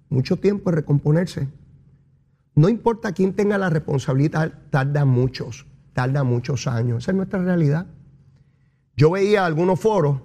Mucho 0.10 0.38
tiempo 0.38 0.70
en 0.70 0.78
recomponerse. 0.78 1.48
No 2.56 2.70
importa 2.70 3.12
quién 3.12 3.34
tenga 3.34 3.58
la 3.58 3.70
responsabilidad, 3.70 4.52
tarda 4.72 5.06
muchos, 5.06 5.66
tarda 5.94 6.24
muchos 6.24 6.68
años. 6.68 7.04
Esa 7.04 7.12
es 7.12 7.18
nuestra 7.18 7.44
realidad. 7.44 7.86
Yo 8.96 9.12
veía 9.12 9.46
algunos 9.46 9.80
foros, 9.80 10.22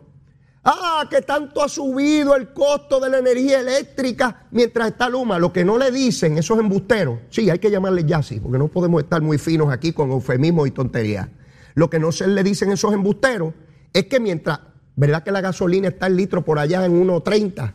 ah, 0.65 1.07
que 1.11 1.21
tanto 1.21 1.63
ha 1.63 1.69
subido 1.69 2.35
el 2.37 2.53
costo 2.55 3.01
de 3.01 3.11
la 3.11 3.19
energía 3.19 3.61
eléctrica 3.61 4.47
mientras 4.51 4.89
está 4.89 5.11
Luma. 5.11 5.39
Lo 5.39 5.53
que 5.53 5.65
no 5.65 5.77
le 5.77 5.91
dicen 5.91 6.39
esos 6.39 6.59
embusteros, 6.59 7.19
sí, 7.29 7.51
hay 7.51 7.59
que 7.59 7.71
llamarle 7.71 8.05
ya 8.05 8.23
sí, 8.23 8.41
porque 8.41 8.59
no 8.59 8.69
podemos 8.69 9.03
estar 9.03 9.21
muy 9.21 9.37
finos 9.37 9.71
aquí 9.71 9.93
con 9.93 10.11
eufemismos 10.11 10.69
y 10.69 10.71
tonterías. 10.71 11.29
Lo 11.75 11.91
que 11.91 11.99
no 11.99 12.13
se 12.13 12.27
le 12.29 12.43
dicen 12.43 12.73
esos 12.73 12.95
embusteros 12.95 13.53
es 13.93 14.07
que 14.07 14.21
mientras 14.21 14.61
¿Verdad 14.95 15.23
que 15.23 15.33
la 15.33 15.41
gasolina 15.41 15.89
está 15.89 16.07
el 16.07 16.17
litro 16.17 16.45
por 16.45 16.59
allá 16.59 16.85
en 16.85 17.07
1.30? 17.07 17.73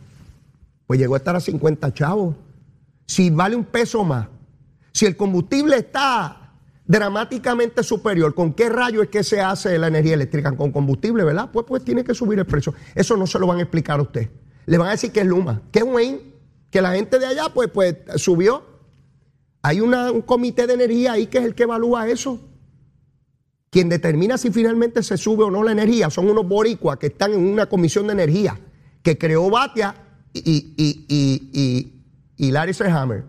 Pues 0.86 1.00
llegó 1.00 1.14
a 1.14 1.18
estar 1.18 1.36
a 1.36 1.40
50 1.40 1.92
chavos. 1.92 2.36
Si 3.06 3.30
vale 3.30 3.56
un 3.56 3.64
peso 3.64 4.04
más, 4.04 4.28
si 4.92 5.06
el 5.06 5.16
combustible 5.16 5.76
está 5.76 6.52
dramáticamente 6.86 7.82
superior, 7.82 8.34
¿con 8.34 8.54
qué 8.54 8.68
rayo 8.68 9.02
es 9.02 9.08
que 9.08 9.22
se 9.22 9.40
hace 9.40 9.78
la 9.78 9.88
energía 9.88 10.14
eléctrica? 10.14 10.56
Con 10.56 10.72
combustible, 10.72 11.24
¿verdad? 11.24 11.50
Pues, 11.52 11.66
pues 11.66 11.84
tiene 11.84 12.04
que 12.04 12.14
subir 12.14 12.38
el 12.38 12.46
precio. 12.46 12.74
Eso 12.94 13.16
no 13.16 13.26
se 13.26 13.38
lo 13.38 13.46
van 13.46 13.58
a 13.58 13.62
explicar 13.62 13.98
a 13.98 14.02
usted. 14.02 14.30
Le 14.66 14.78
van 14.78 14.88
a 14.88 14.90
decir 14.92 15.12
que 15.12 15.20
es 15.20 15.26
Luma, 15.26 15.62
que 15.72 15.80
es 15.80 15.84
Wayne, 15.84 16.20
que 16.70 16.82
la 16.82 16.92
gente 16.92 17.18
de 17.18 17.26
allá 17.26 17.48
pues, 17.52 17.68
pues 17.68 17.96
subió. 18.16 18.64
Hay 19.62 19.80
un 19.80 20.22
comité 20.22 20.66
de 20.66 20.74
energía 20.74 21.12
ahí 21.12 21.26
que 21.26 21.38
es 21.38 21.44
el 21.44 21.54
que 21.54 21.64
evalúa 21.64 22.08
eso. 22.08 22.40
Quien 23.70 23.88
determina 23.88 24.38
si 24.38 24.50
finalmente 24.50 25.02
se 25.02 25.16
sube 25.16 25.44
o 25.44 25.50
no 25.50 25.62
la 25.62 25.72
energía 25.72 26.08
son 26.10 26.28
unos 26.30 26.48
boricuas 26.48 26.98
que 26.98 27.08
están 27.08 27.32
en 27.34 27.40
una 27.40 27.66
comisión 27.66 28.06
de 28.06 28.14
energía 28.14 28.58
que 29.02 29.18
creó 29.18 29.50
Batia 29.50 29.94
y, 30.32 30.74
y, 30.76 31.06
y, 31.08 32.02
y 32.36 32.50
Larry 32.50 32.74
Hammer. 32.90 33.24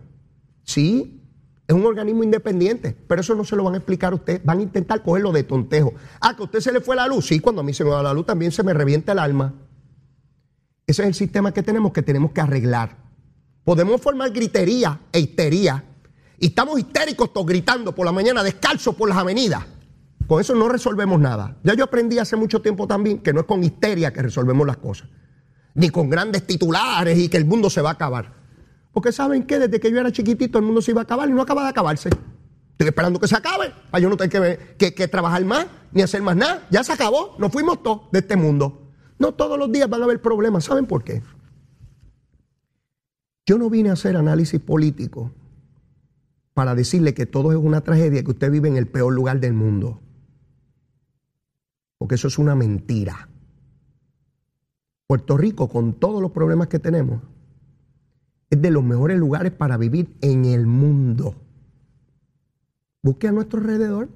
Sí, 0.64 1.20
es 1.68 1.76
un 1.76 1.86
organismo 1.86 2.24
independiente, 2.24 2.96
pero 3.08 3.22
eso 3.22 3.36
no 3.36 3.44
se 3.44 3.56
lo 3.56 3.64
van 3.64 3.76
a 3.76 3.78
explicar 3.78 4.14
a 4.14 4.16
usted. 4.16 4.42
Van 4.44 4.60
a 4.60 4.62
intentar 4.62 5.04
cogerlo 5.04 5.32
de 5.32 5.44
tontejo. 5.44 5.94
Ah, 6.20 6.36
que 6.36 6.42
a 6.42 6.46
usted 6.46 6.62
se 6.62 6.72
le 6.72 6.82
fue 6.82 6.96
la 6.96 7.08
luz. 7.08 7.28
Sí, 7.28 7.40
cuando 7.40 7.62
a 7.62 7.64
mí 7.64 7.74
se 7.74 7.84
me 7.84 7.92
va 7.92 8.02
la 8.02 8.14
luz 8.14 8.26
también 8.26 8.52
se 8.52 8.64
me 8.64 8.74
revienta 8.74 9.12
el 9.12 9.20
alma. 9.20 9.54
Ese 10.88 11.04
es 11.04 11.08
el 11.08 11.14
sistema 11.14 11.54
que 11.54 11.62
tenemos 11.62 11.92
que 11.92 12.02
tenemos 12.02 12.32
que 12.32 12.42
arreglar. 12.42 12.98
Podemos 13.64 14.02
formar 14.02 14.32
gritería 14.32 15.00
e 15.12 15.20
histería. 15.20 15.84
Y 16.40 16.48
estamos 16.48 16.80
histéricos 16.80 17.32
todos 17.32 17.46
gritando 17.46 17.94
por 17.94 18.06
la 18.06 18.12
mañana, 18.12 18.42
descalzos 18.42 18.96
por 18.96 19.08
las 19.08 19.18
avenidas. 19.20 19.64
Con 20.30 20.40
eso 20.40 20.54
no 20.54 20.70
resolvemos 20.70 21.20
nada. 21.20 21.58
Ya 21.64 21.74
yo 21.74 21.84
aprendí 21.84 22.20
hace 22.20 22.36
mucho 22.36 22.62
tiempo 22.62 22.86
también 22.86 23.18
que 23.18 23.34
no 23.34 23.40
es 23.40 23.48
con 23.48 23.64
histeria 23.64 24.14
que 24.14 24.22
resolvemos 24.22 24.68
las 24.68 24.78
cosas. 24.78 25.10
Ni 25.74 25.90
con 25.90 26.08
grandes 26.08 26.46
titulares 26.46 27.18
y 27.18 27.30
que 27.30 27.38
el 27.38 27.46
mundo 27.46 27.72
se 27.72 27.82
va 27.82 27.90
a 27.90 27.94
acabar. 27.94 28.36
Porque 28.92 29.12
saben 29.12 29.48
que 29.48 29.58
desde 29.58 29.80
que 29.80 29.92
yo 29.92 30.00
era 30.00 30.12
chiquitito 30.12 30.60
el 30.60 30.66
mundo 30.66 30.84
se 30.84 30.92
iba 30.92 31.02
a 31.02 31.06
acabar 31.06 31.28
y 31.28 31.32
no 31.32 31.42
acaba 31.42 31.64
de 31.64 31.70
acabarse. 31.70 32.10
Estoy 32.10 32.88
esperando 32.88 33.20
que 33.20 33.28
se 33.28 33.36
acabe 33.36 33.74
para 33.90 34.04
yo 34.04 34.08
no 34.08 34.18
tener 34.18 34.76
que, 34.78 34.94
que, 34.94 35.08
trabajar 35.08 35.44
más 35.46 35.66
ni 35.92 36.04
hacer 36.04 36.22
más 36.22 36.36
nada. 36.36 36.68
Ya 36.70 36.84
se 36.84 36.94
acabó, 36.94 37.36
nos 37.40 37.52
fuimos 37.52 37.82
todos 37.82 38.12
de 38.12 38.20
este 38.20 38.36
mundo. 38.36 38.92
No 39.18 39.34
todos 39.34 39.58
los 39.58 39.72
días 39.72 39.90
van 39.90 40.02
a 40.02 40.04
haber 40.04 40.22
problemas. 40.22 40.64
¿Saben 40.64 40.86
por 40.86 41.04
qué? 41.04 41.24
Yo 43.48 43.58
no 43.58 43.68
vine 43.72 43.90
a 43.90 43.94
hacer 43.94 44.16
análisis 44.16 44.62
político 44.62 45.32
para 46.54 46.76
decirle 46.76 47.16
que 47.16 47.26
todo 47.26 47.52
es 47.52 47.58
una 47.58 47.82
tragedia, 47.82 48.24
que 48.24 48.30
usted 48.30 48.52
vive 48.52 48.68
en 48.68 48.78
el 48.78 48.86
peor 48.86 49.12
lugar 49.12 49.40
del 49.40 49.54
mundo 49.54 50.04
porque 52.00 52.16
eso 52.16 52.28
es 52.28 52.40
una 52.40 52.56
mentira. 52.56 53.30
Puerto 55.06 55.38
Rico, 55.38 55.70
con 55.70 55.94
todos 55.94 56.22
los 56.22 56.32
problemas 56.32 56.70
que 56.70 56.80
tenemos, 56.80 57.22
es 58.50 58.60
de 58.60 58.72
los 58.72 58.84
mejores 58.84 59.20
lugares 59.20 59.52
para 59.52 59.78
vivir 59.78 60.16
en 60.22 60.46
el 60.46 60.66
mundo. 60.66 61.36
Busque 63.04 63.28
a 63.28 63.32
nuestro 63.32 63.60
alrededor. 63.60 64.10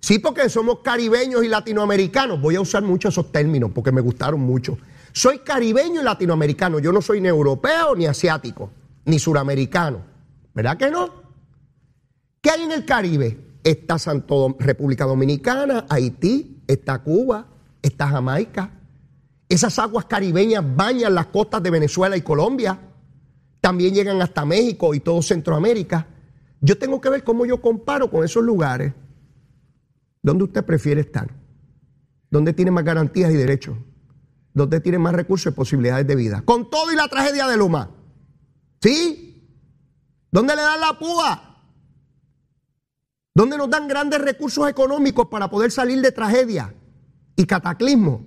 Sí, 0.00 0.18
porque 0.18 0.48
somos 0.50 0.80
caribeños 0.80 1.44
y 1.44 1.48
latinoamericanos. 1.48 2.40
Voy 2.40 2.56
a 2.56 2.60
usar 2.60 2.82
mucho 2.82 3.08
esos 3.08 3.32
términos 3.32 3.70
porque 3.74 3.92
me 3.92 4.00
gustaron 4.02 4.40
mucho. 4.40 4.76
Soy 5.12 5.38
caribeño 5.38 6.00
y 6.00 6.04
latinoamericano. 6.04 6.78
Yo 6.78 6.92
no 6.92 7.00
soy 7.00 7.20
ni 7.20 7.28
europeo, 7.28 7.94
ni 7.96 8.06
asiático, 8.06 8.70
ni 9.06 9.18
suramericano. 9.18 10.02
¿Verdad 10.52 10.76
que 10.76 10.90
no? 10.90 11.10
¿Qué 12.40 12.50
hay 12.50 12.62
en 12.62 12.72
el 12.72 12.84
Caribe? 12.84 13.38
Está 13.62 13.96
República 14.58 15.06
Dominicana, 15.06 15.86
Haití, 15.88 16.53
está 16.66 16.98
Cuba, 16.98 17.46
está 17.82 18.08
Jamaica. 18.08 18.70
Esas 19.48 19.78
aguas 19.78 20.06
caribeñas 20.06 20.64
bañan 20.74 21.14
las 21.14 21.26
costas 21.26 21.62
de 21.62 21.70
Venezuela 21.70 22.16
y 22.16 22.22
Colombia. 22.22 22.78
También 23.60 23.94
llegan 23.94 24.20
hasta 24.20 24.44
México 24.44 24.94
y 24.94 25.00
todo 25.00 25.22
Centroamérica. 25.22 26.06
Yo 26.60 26.78
tengo 26.78 27.00
que 27.00 27.10
ver 27.10 27.24
cómo 27.24 27.44
yo 27.46 27.60
comparo 27.60 28.10
con 28.10 28.24
esos 28.24 28.42
lugares. 28.42 28.94
¿Dónde 30.22 30.44
usted 30.44 30.64
prefiere 30.64 31.02
estar? 31.02 31.30
¿Dónde 32.30 32.52
tiene 32.54 32.70
más 32.70 32.84
garantías 32.84 33.30
y 33.30 33.36
derechos? 33.36 33.76
¿Dónde 34.54 34.80
tiene 34.80 34.98
más 34.98 35.14
recursos 35.14 35.52
y 35.52 35.54
posibilidades 35.54 36.06
de 36.06 36.16
vida? 36.16 36.42
Con 36.44 36.70
todo 36.70 36.90
y 36.92 36.96
la 36.96 37.08
tragedia 37.08 37.46
de 37.46 37.56
Luma. 37.56 37.90
¿Sí? 38.80 39.46
¿Dónde 40.30 40.56
le 40.56 40.62
dan 40.62 40.80
la 40.80 40.98
púa? 40.98 41.43
Donde 43.34 43.58
nos 43.58 43.68
dan 43.68 43.88
grandes 43.88 44.20
recursos 44.20 44.68
económicos 44.68 45.26
para 45.26 45.50
poder 45.50 45.72
salir 45.72 46.00
de 46.00 46.12
tragedia 46.12 46.72
y 47.36 47.44
cataclismo. 47.44 48.24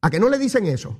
¿A 0.00 0.10
qué 0.10 0.18
no 0.18 0.30
le 0.30 0.38
dicen 0.38 0.66
eso? 0.66 0.98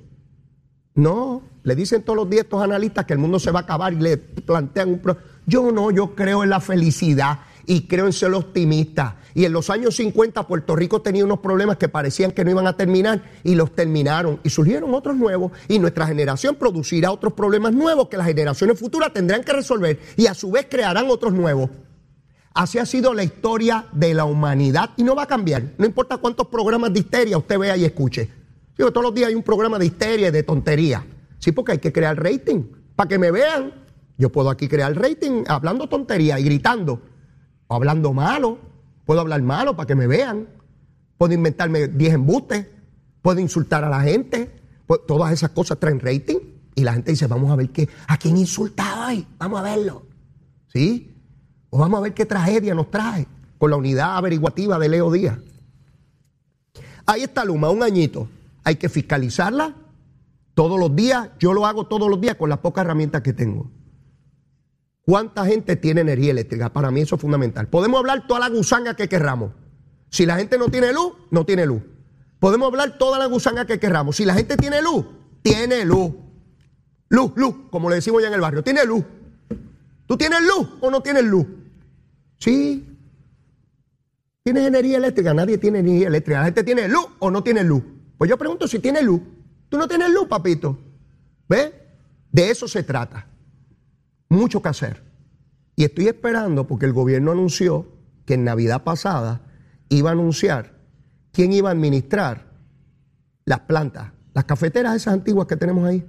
No, 0.93 1.41
le 1.63 1.75
dicen 1.75 2.03
todos 2.03 2.17
los 2.17 2.29
días 2.29 2.43
estos 2.43 2.61
analistas 2.61 3.05
que 3.05 3.13
el 3.13 3.19
mundo 3.19 3.39
se 3.39 3.51
va 3.51 3.59
a 3.59 3.63
acabar 3.63 3.93
y 3.93 3.97
le 3.97 4.17
plantean 4.17 4.89
un... 4.89 4.99
Pro 4.99 5.17
yo 5.45 5.71
no, 5.71 5.91
yo 5.91 6.13
creo 6.13 6.43
en 6.43 6.49
la 6.49 6.59
felicidad 6.59 7.39
y 7.65 7.87
creo 7.87 8.05
en 8.05 8.13
ser 8.13 8.33
optimista. 8.33 9.17
Y 9.33 9.45
en 9.45 9.53
los 9.53 9.69
años 9.69 9.95
50 9.95 10.45
Puerto 10.45 10.75
Rico 10.75 11.01
tenía 11.01 11.23
unos 11.23 11.39
problemas 11.39 11.77
que 11.77 11.87
parecían 11.87 12.31
que 12.31 12.43
no 12.43 12.51
iban 12.51 12.67
a 12.67 12.75
terminar 12.75 13.23
y 13.43 13.55
los 13.55 13.73
terminaron. 13.73 14.39
Y 14.43 14.49
surgieron 14.49 14.93
otros 14.93 15.15
nuevos 15.15 15.51
y 15.67 15.79
nuestra 15.79 16.05
generación 16.05 16.55
producirá 16.55 17.11
otros 17.11 17.33
problemas 17.33 17.73
nuevos 17.73 18.09
que 18.09 18.17
las 18.17 18.27
generaciones 18.27 18.79
futuras 18.79 19.13
tendrán 19.13 19.43
que 19.43 19.53
resolver 19.53 19.99
y 20.15 20.27
a 20.27 20.33
su 20.33 20.51
vez 20.51 20.67
crearán 20.69 21.09
otros 21.09 21.33
nuevos. 21.33 21.69
Así 22.57 22.79
ha 22.79 22.87
sido 22.87 23.13
la 23.13 23.23
historia 23.23 23.85
de 23.91 24.15
la 24.15 24.25
humanidad 24.25 24.89
y 24.97 25.03
no 25.03 25.15
va 25.15 25.23
a 25.23 25.27
cambiar. 25.27 25.75
No 25.77 25.85
importa 25.85 26.17
cuántos 26.17 26.47
programas 26.47 26.91
de 26.91 27.01
histeria 27.01 27.37
usted 27.37 27.59
vea 27.59 27.77
y 27.77 27.85
escuche. 27.85 28.31
Digo, 28.75 28.91
todos 28.91 29.03
los 29.03 29.13
días 29.13 29.27
hay 29.27 29.35
un 29.35 29.43
programa 29.43 29.77
de 29.77 29.85
histeria 29.85 30.29
y 30.29 30.31
de 30.31 30.41
tontería. 30.41 31.05
Sí, 31.37 31.51
porque 31.51 31.73
hay 31.73 31.77
que 31.77 31.93
crear 31.93 32.17
rating 32.17 32.63
para 32.95 33.07
que 33.09 33.19
me 33.19 33.29
vean. 33.29 33.75
Yo 34.17 34.31
puedo 34.31 34.49
aquí 34.49 34.67
crear 34.67 34.91
rating 34.99 35.43
hablando 35.47 35.87
tontería 35.87 36.39
y 36.39 36.45
gritando. 36.45 36.99
O 37.67 37.75
hablando 37.75 38.11
malo. 38.11 38.57
Puedo 39.05 39.21
hablar 39.21 39.43
malo 39.43 39.75
para 39.75 39.85
que 39.85 39.93
me 39.93 40.07
vean. 40.07 40.47
Puedo 41.19 41.35
inventarme 41.35 41.89
10 41.89 42.13
embustes. 42.15 42.65
Puedo 43.21 43.39
insultar 43.39 43.83
a 43.83 43.89
la 43.89 44.01
gente. 44.01 44.49
Pues, 44.87 45.01
todas 45.05 45.31
esas 45.31 45.51
cosas 45.51 45.79
traen 45.79 45.99
rating. 45.99 46.39
Y 46.73 46.83
la 46.83 46.93
gente 46.93 47.11
dice, 47.11 47.27
vamos 47.27 47.51
a 47.51 47.55
ver 47.55 47.69
qué, 47.69 47.87
a 48.07 48.17
quién 48.17 48.35
insulta 48.35 49.09
hoy. 49.09 49.27
Vamos 49.37 49.59
a 49.59 49.61
verlo. 49.63 50.07
¿Sí? 50.73 51.16
O 51.77 51.79
vamos 51.79 51.99
a 51.99 52.01
ver 52.01 52.15
qué 52.15 52.25
tragedia 52.25 52.73
nos 52.73 52.89
trae 52.89 53.27
con 53.59 53.69
la 53.69 53.77
unidad 53.77 54.17
averiguativa 54.17 54.79
de 54.79 54.89
Leo 54.89 55.11
Díaz. 55.11 55.37
Ahí 57.05 57.21
está 57.21 57.45
Luma, 57.45 57.69
un 57.69 57.83
añito. 57.83 58.27
Hay 58.63 58.77
que 58.77 58.89
fiscalizarla, 58.89 59.75
Todos 60.55 60.79
los 60.79 60.95
días, 60.95 61.29
yo 61.37 61.53
lo 61.53 61.67
hago 61.67 61.85
todos 61.85 62.09
los 62.09 62.19
días 62.19 62.35
con 62.35 62.49
las 62.49 62.57
pocas 62.57 62.83
herramientas 62.83 63.21
que 63.21 63.31
tengo. 63.31 63.69
¿Cuánta 65.05 65.45
gente 65.45 65.75
tiene 65.75 66.01
energía 66.01 66.31
eléctrica? 66.31 66.73
Para 66.73 66.89
mí 66.89 67.01
eso 67.01 67.13
es 67.13 67.21
fundamental. 67.21 67.67
Podemos 67.67 67.99
hablar 67.99 68.25
toda 68.25 68.39
la 68.39 68.49
gusanga 68.49 68.95
que 68.95 69.07
querramos. 69.07 69.51
Si 70.09 70.25
la 70.25 70.35
gente 70.37 70.57
no 70.57 70.69
tiene 70.69 70.91
luz, 70.91 71.13
no 71.29 71.45
tiene 71.45 71.67
luz. 71.67 71.83
Podemos 72.39 72.69
hablar 72.69 72.97
toda 72.97 73.19
la 73.19 73.27
gusanga 73.27 73.67
que 73.67 73.79
querramos. 73.79 74.15
Si 74.15 74.25
la 74.25 74.33
gente 74.33 74.57
tiene 74.57 74.81
luz, 74.81 75.05
tiene 75.43 75.85
luz. 75.85 76.11
Luz, 77.09 77.33
luz, 77.35 77.53
como 77.69 77.87
le 77.91 77.97
decimos 77.97 78.23
ya 78.23 78.29
en 78.29 78.33
el 78.33 78.41
barrio. 78.41 78.63
Tiene 78.63 78.83
luz. 78.83 79.05
¿Tú 80.07 80.17
tienes 80.17 80.41
luz 80.41 80.67
o 80.81 80.89
no 80.89 81.01
tienes 81.01 81.23
luz? 81.23 81.45
Sí. 82.39 82.97
¿Tienes 84.43 84.63
energía 84.63 84.97
eléctrica? 84.97 85.33
Nadie 85.33 85.57
tiene 85.57 85.79
energía 85.79 86.07
eléctrica. 86.07 86.39
La 86.39 86.45
gente 86.45 86.63
tiene 86.63 86.87
luz 86.87 87.07
o 87.19 87.31
no 87.31 87.43
tiene 87.43 87.63
luz. 87.63 87.83
Pues 88.17 88.29
yo 88.29 88.37
pregunto 88.37 88.67
si 88.67 88.79
tiene 88.79 89.01
luz. 89.01 89.21
Tú 89.69 89.77
no 89.77 89.87
tienes 89.87 90.09
luz, 90.09 90.27
papito. 90.27 90.79
¿Ves? 91.49 91.71
De 92.31 92.49
eso 92.49 92.67
se 92.67 92.83
trata. 92.83 93.27
Mucho 94.29 94.61
que 94.61 94.69
hacer. 94.69 95.03
Y 95.75 95.83
estoy 95.83 96.07
esperando 96.07 96.67
porque 96.67 96.85
el 96.85 96.93
gobierno 96.93 97.31
anunció 97.31 97.91
que 98.25 98.33
en 98.33 98.43
Navidad 98.43 98.83
pasada 98.83 99.41
iba 99.89 100.09
a 100.09 100.13
anunciar 100.13 100.77
quién 101.31 101.53
iba 101.53 101.69
a 101.69 101.71
administrar 101.71 102.51
las 103.45 103.61
plantas, 103.61 104.11
las 104.33 104.45
cafeteras 104.45 104.95
esas 104.95 105.13
antiguas 105.13 105.47
que 105.47 105.55
tenemos 105.55 105.87
ahí. 105.87 106.05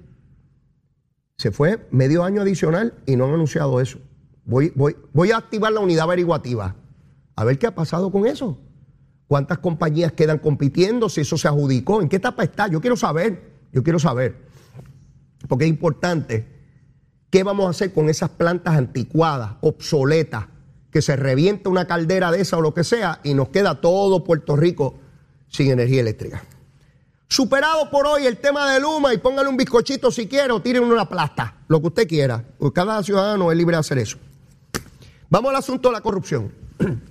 Se 1.36 1.52
fue 1.52 1.86
medio 1.90 2.24
año 2.24 2.42
adicional 2.42 2.94
y 3.06 3.14
no 3.16 3.26
han 3.26 3.34
anunciado 3.34 3.80
eso. 3.80 4.00
Voy, 4.48 4.72
voy, 4.74 4.96
voy 5.12 5.30
a 5.30 5.36
activar 5.36 5.70
la 5.70 5.80
unidad 5.80 6.04
averiguativa. 6.04 6.74
A 7.36 7.44
ver 7.44 7.58
qué 7.58 7.66
ha 7.66 7.74
pasado 7.74 8.10
con 8.10 8.26
eso. 8.26 8.58
¿Cuántas 9.26 9.58
compañías 9.58 10.12
quedan 10.12 10.38
compitiendo? 10.38 11.10
Si 11.10 11.20
eso 11.20 11.36
se 11.36 11.48
adjudicó. 11.48 12.00
¿En 12.00 12.08
qué 12.08 12.16
etapa 12.16 12.44
está? 12.44 12.66
Yo 12.66 12.80
quiero 12.80 12.96
saber. 12.96 13.52
Yo 13.72 13.82
quiero 13.82 13.98
saber. 13.98 14.48
Porque 15.48 15.66
es 15.66 15.70
importante. 15.70 16.48
¿Qué 17.28 17.42
vamos 17.42 17.66
a 17.66 17.70
hacer 17.70 17.92
con 17.92 18.08
esas 18.08 18.30
plantas 18.30 18.74
anticuadas, 18.74 19.56
obsoletas, 19.60 20.46
que 20.90 21.02
se 21.02 21.14
revienta 21.14 21.68
una 21.68 21.86
caldera 21.86 22.32
de 22.32 22.40
esa 22.40 22.56
o 22.56 22.62
lo 22.62 22.72
que 22.72 22.84
sea 22.84 23.20
y 23.22 23.34
nos 23.34 23.50
queda 23.50 23.82
todo 23.82 24.24
Puerto 24.24 24.56
Rico 24.56 24.98
sin 25.48 25.70
energía 25.70 26.00
eléctrica? 26.00 26.42
Superado 27.28 27.90
por 27.90 28.06
hoy 28.06 28.24
el 28.24 28.38
tema 28.38 28.72
de 28.72 28.80
Luma 28.80 29.12
y 29.12 29.18
póngale 29.18 29.50
un 29.50 29.58
bizcochito 29.58 30.10
si 30.10 30.26
quiere 30.26 30.54
o 30.54 30.62
tírenle 30.62 30.90
una 30.90 31.06
plasta, 31.06 31.58
lo 31.68 31.82
que 31.82 31.88
usted 31.88 32.08
quiera. 32.08 32.42
Cada 32.74 33.02
ciudadano 33.02 33.52
es 33.52 33.58
libre 33.58 33.76
de 33.76 33.80
hacer 33.80 33.98
eso. 33.98 34.16
Vamos 35.30 35.50
al 35.50 35.56
asunto 35.56 35.88
de 35.88 35.92
la 35.92 36.00
corrupción. 36.00 36.52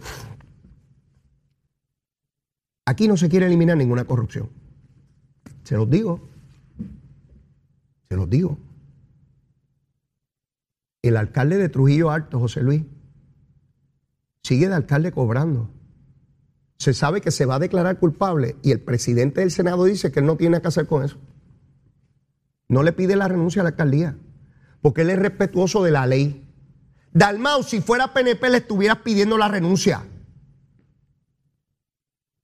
Aquí 2.86 3.08
no 3.08 3.18
se 3.18 3.30
quiere 3.30 3.46
eliminar 3.46 3.78
ninguna 3.78 4.06
corrupción. 4.06 4.50
Se 5.64 5.76
los 5.76 5.90
digo. 5.90 6.22
Se 8.10 8.16
los 8.16 8.30
digo. 8.30 8.58
El 11.02 11.18
alcalde 11.18 11.58
de 11.58 11.70
Trujillo 11.70 12.10
Alto, 12.10 12.40
José 12.40 12.62
Luis, 12.62 12.84
sigue 14.42 14.70
de 14.70 14.76
alcalde 14.76 15.12
cobrando. 15.12 15.70
Se 16.78 16.94
sabe 16.94 17.22
que 17.22 17.32
se 17.32 17.46
va 17.46 17.56
a 17.56 17.60
declarar 17.60 18.00
culpable 18.00 18.56
y 18.64 18.72
el 18.72 18.80
presidente 18.80 19.42
del 19.42 19.52
Senado 19.52 19.84
dice 19.84 20.12
que 20.12 20.22
él 20.22 20.26
no 20.26 20.38
tiene 20.38 20.52
nada 20.52 20.62
que 20.62 20.68
hacer 20.70 20.88
con 20.88 21.04
eso. 21.04 21.18
No 22.70 22.84
le 22.84 22.94
pide 22.94 23.16
la 23.16 23.28
renuncia 23.28 23.62
a 23.62 23.64
la 23.64 23.72
alcaldía, 23.72 24.18
porque 24.82 25.02
él 25.02 25.10
es 25.10 25.20
respetuoso 25.20 25.84
de 25.84 25.92
la 25.92 26.06
ley. 26.06 26.47
Dalmau, 27.14 27.64
si 27.64 27.82
fuera 27.82 28.14
PNP, 28.14 28.50
le 28.50 28.58
estuvieras 28.58 29.00
pidiendo 29.00 29.38
la 29.38 29.48
renuncia. 29.48 30.06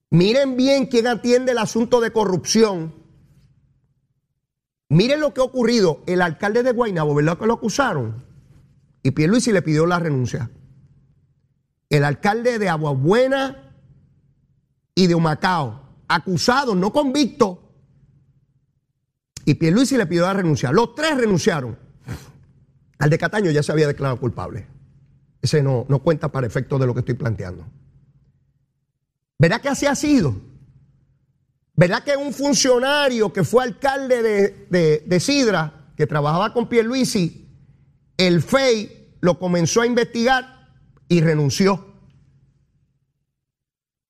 Miren 0.09 0.57
bien 0.57 0.85
quién 0.85 1.07
atiende 1.07 1.53
el 1.53 1.57
asunto 1.57 1.99
de 1.99 2.11
corrupción. 2.11 2.93
Miren 4.89 5.19
lo 5.19 5.33
que 5.33 5.41
ha 5.41 5.43
ocurrido. 5.43 6.03
El 6.05 6.21
alcalde 6.21 6.61
de 6.61 6.71
Guaynabo, 6.71 7.15
¿verdad 7.15 7.37
que 7.37 7.47
lo 7.47 7.53
acusaron? 7.53 8.23
Y 9.01 9.11
Pierluisi 9.11 9.51
le 9.51 9.61
pidió 9.63 9.85
la 9.85 9.99
renuncia. 9.99 10.51
El 11.89 12.03
alcalde 12.03 12.59
de 12.59 12.69
Aguabuena 12.69 13.75
y 14.95 15.07
de 15.07 15.15
Humacao, 15.15 15.81
acusados, 16.07 16.75
no 16.75 16.93
convictos. 16.93 17.57
Y 19.45 19.55
Pierluisi 19.55 19.97
le 19.97 20.05
pidió 20.05 20.23
la 20.23 20.33
renuncia. 20.33 20.71
Los 20.71 20.95
tres 20.95 21.17
renunciaron. 21.17 21.82
Al 23.03 23.09
de 23.09 23.17
Cataño 23.17 23.51
ya 23.51 23.61
se 23.61 23.69
había 23.73 23.87
declarado 23.87 24.17
culpable. 24.17 24.65
Ese 25.41 25.61
no, 25.61 25.85
no 25.89 25.99
cuenta 25.99 26.31
para 26.31 26.47
efecto 26.47 26.79
de 26.79 26.85
lo 26.85 26.93
que 26.93 27.01
estoy 27.01 27.15
planteando. 27.15 27.67
¿Verdad 29.37 29.59
que 29.59 29.67
así 29.67 29.85
ha 29.85 29.93
sido? 29.93 30.33
¿Verdad 31.75 32.01
que 32.05 32.15
un 32.15 32.31
funcionario 32.31 33.33
que 33.33 33.43
fue 33.43 33.61
alcalde 33.65 34.23
de, 34.23 34.67
de, 34.69 35.03
de 35.05 35.19
Sidra, 35.19 35.91
que 35.97 36.07
trabajaba 36.07 36.53
con 36.53 36.69
Pierluisi, 36.69 37.45
el 38.15 38.41
FEI 38.41 39.17
lo 39.19 39.37
comenzó 39.37 39.81
a 39.81 39.85
investigar 39.85 40.69
y 41.09 41.19
renunció? 41.19 41.85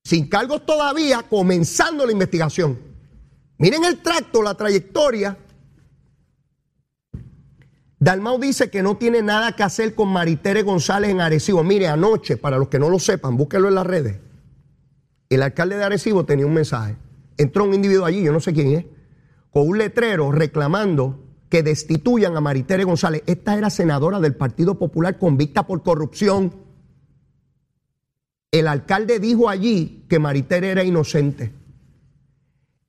Sin 0.03 0.29
cargos 0.29 0.67
todavía, 0.67 1.23
comenzando 1.23 2.05
la 2.05 2.11
investigación. 2.11 2.77
Miren 3.57 3.85
el 3.85 4.03
tracto, 4.03 4.43
la 4.43 4.53
trayectoria. 4.53 5.35
Dalmau 8.03 8.37
dice 8.37 8.69
que 8.69 8.83
no 8.83 8.97
tiene 8.97 9.21
nada 9.21 9.55
que 9.55 9.63
hacer 9.63 9.95
con 9.95 10.09
Maritere 10.09 10.61
González 10.63 11.09
en 11.09 11.21
Arecibo. 11.21 11.63
Mire, 11.63 11.87
anoche, 11.87 12.35
para 12.35 12.57
los 12.57 12.67
que 12.67 12.77
no 12.77 12.89
lo 12.89 12.99
sepan, 12.99 13.37
búsquenlo 13.37 13.69
en 13.69 13.75
las 13.75 13.87
redes. 13.87 14.19
El 15.29 15.41
alcalde 15.41 15.77
de 15.77 15.85
Arecibo 15.85 16.25
tenía 16.25 16.45
un 16.45 16.53
mensaje. 16.53 16.97
Entró 17.37 17.63
un 17.63 17.73
individuo 17.73 18.05
allí, 18.05 18.21
yo 18.21 18.33
no 18.33 18.41
sé 18.41 18.51
quién 18.51 18.73
es, 18.73 18.85
con 19.51 19.69
un 19.69 19.77
letrero 19.77 20.33
reclamando 20.33 21.17
que 21.47 21.63
destituyan 21.63 22.35
a 22.35 22.41
Maritere 22.41 22.83
González. 22.83 23.23
Esta 23.25 23.57
era 23.57 23.69
senadora 23.69 24.19
del 24.19 24.35
Partido 24.35 24.77
Popular 24.77 25.17
convicta 25.17 25.65
por 25.65 25.81
corrupción. 25.81 26.53
El 28.51 28.67
alcalde 28.67 29.19
dijo 29.19 29.47
allí 29.47 30.03
que 30.09 30.19
Maritere 30.19 30.71
era 30.71 30.83
inocente. 30.83 31.53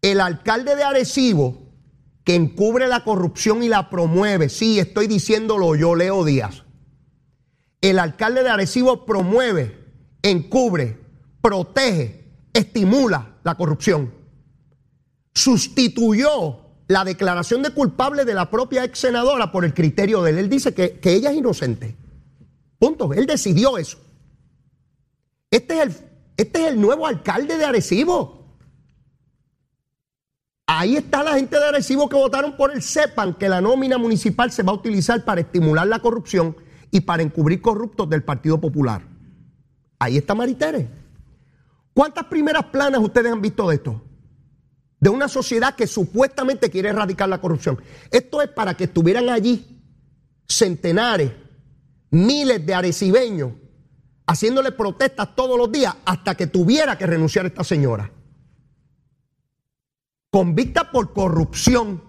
El 0.03 0.20
alcalde 0.20 0.74
de 0.74 0.83
Arecibo, 0.83 1.63
que 2.24 2.34
encubre 2.34 2.88
la 2.88 3.04
corrupción 3.04 3.62
y 3.62 3.68
la 3.68 3.90
promueve, 3.90 4.48
sí, 4.48 4.78
estoy 4.78 5.06
diciéndolo 5.06 5.76
yo, 5.76 5.94
Leo 5.94 6.24
Díaz. 6.24 6.64
El 7.80 7.98
alcalde 7.98 8.42
de 8.42 8.48
Arecibo 8.48 9.04
promueve, 9.04 9.78
encubre, 10.22 10.98
protege, 11.42 12.24
estimula 12.54 13.37
la 13.44 13.56
corrupción. 13.56 14.14
Sustituyó 15.34 16.60
la 16.88 17.04
declaración 17.04 17.62
de 17.62 17.70
culpable 17.70 18.24
de 18.24 18.34
la 18.34 18.50
propia 18.50 18.84
ex 18.84 18.98
senadora 18.98 19.52
por 19.52 19.64
el 19.64 19.74
criterio 19.74 20.22
de 20.22 20.30
él. 20.30 20.38
Él 20.38 20.48
dice 20.48 20.72
que, 20.72 20.98
que 20.98 21.12
ella 21.12 21.30
es 21.30 21.37
inocente. 21.37 21.96
Punto. 22.78 23.12
Él 23.12 23.26
decidió 23.26 23.76
eso. 23.76 23.98
Este 25.50 25.74
es, 25.74 25.82
el, 25.82 25.94
este 26.37 26.62
es 26.62 26.68
el 26.72 26.80
nuevo 26.80 27.06
alcalde 27.06 27.58
de 27.58 27.64
Arecibo. 27.64 28.43
Ahí 30.66 30.96
está 30.96 31.22
la 31.22 31.35
gente 31.35 31.59
de 31.59 31.64
Arecibo 31.64 32.09
que 32.09 32.16
votaron 32.16 32.57
por 32.57 32.72
él. 32.72 32.83
Sepan 32.83 33.35
que 33.35 33.48
la 33.48 33.61
nómina 33.61 33.98
municipal 33.98 34.50
se 34.50 34.62
va 34.62 34.72
a 34.72 34.77
utilizar 34.77 35.24
para 35.24 35.42
estimular 35.42 35.87
la 35.87 35.98
corrupción 35.98 36.57
y 36.90 37.00
para 37.00 37.22
encubrir 37.22 37.61
corruptos 37.61 38.09
del 38.09 38.22
Partido 38.22 38.61
Popular. 38.61 39.03
Ahí 39.98 40.16
está 40.16 40.35
Maritere. 40.35 40.88
¿Cuántas 41.92 42.24
primeras 42.24 42.64
planas 42.66 43.00
ustedes 43.00 43.31
han 43.31 43.42
visto 43.42 43.68
de 43.68 43.77
esto? 43.77 44.03
De 45.00 45.11
una 45.11 45.29
sociedad 45.29 45.74
que 45.74 45.87
supuestamente 45.87 46.70
quiere 46.70 46.88
erradicar 46.88 47.29
la 47.29 47.40
corrupción. 47.40 47.81
Esto 48.11 48.40
es 48.40 48.48
para 48.48 48.74
que 48.74 48.85
estuvieran 48.85 49.29
allí 49.29 49.83
centenares, 50.48 51.31
miles 52.11 52.64
de 52.64 52.74
arecibeños 52.74 53.53
haciéndole 54.27 54.72
protestas 54.72 55.35
todos 55.35 55.59
los 55.59 55.70
días 55.70 55.94
hasta 56.05 56.35
que 56.35 56.46
tuviera 56.46 56.96
que 56.96 57.07
renunciar 57.07 57.46
esta 57.46 57.64
señora. 57.64 58.11
Convicta 60.34 60.90
por 60.90 61.12
corrupción. 61.12 62.02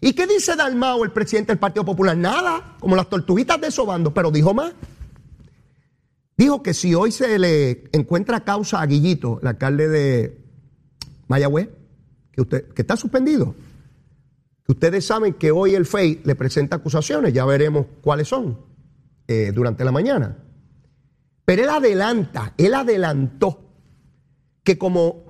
¿Y 0.00 0.14
qué 0.14 0.26
dice 0.26 0.56
Dalmao, 0.56 1.04
el 1.04 1.12
presidente 1.12 1.52
del 1.52 1.60
Partido 1.60 1.84
Popular? 1.84 2.16
Nada, 2.16 2.74
como 2.80 2.96
las 2.96 3.08
tortuguitas 3.08 3.60
de 3.60 3.70
Sobando, 3.70 4.12
pero 4.12 4.32
dijo 4.32 4.52
más. 4.52 4.72
Dijo 6.36 6.64
que 6.64 6.74
si 6.74 6.96
hoy 6.96 7.12
se 7.12 7.38
le 7.38 7.84
encuentra 7.92 8.42
causa 8.42 8.80
a 8.80 8.86
Guillito, 8.86 9.38
el 9.40 9.46
alcalde 9.46 9.86
de 9.86 10.44
Mayagüez, 11.28 11.68
que, 12.32 12.40
usted, 12.40 12.72
que 12.72 12.82
está 12.82 12.96
suspendido, 12.96 13.54
que 14.66 14.72
ustedes 14.72 15.06
saben 15.06 15.34
que 15.34 15.52
hoy 15.52 15.76
el 15.76 15.86
FEI 15.86 16.22
le 16.24 16.34
presenta 16.34 16.74
acusaciones, 16.74 17.32
ya 17.32 17.44
veremos 17.44 17.86
cuáles 18.02 18.26
son 18.26 18.58
eh, 19.28 19.52
durante 19.54 19.84
la 19.84 19.92
mañana. 19.92 20.38
Pero 21.44 21.62
él 21.62 21.68
adelanta, 21.68 22.52
él 22.58 22.74
adelantó 22.74 23.60
que 24.64 24.76
como 24.76 25.23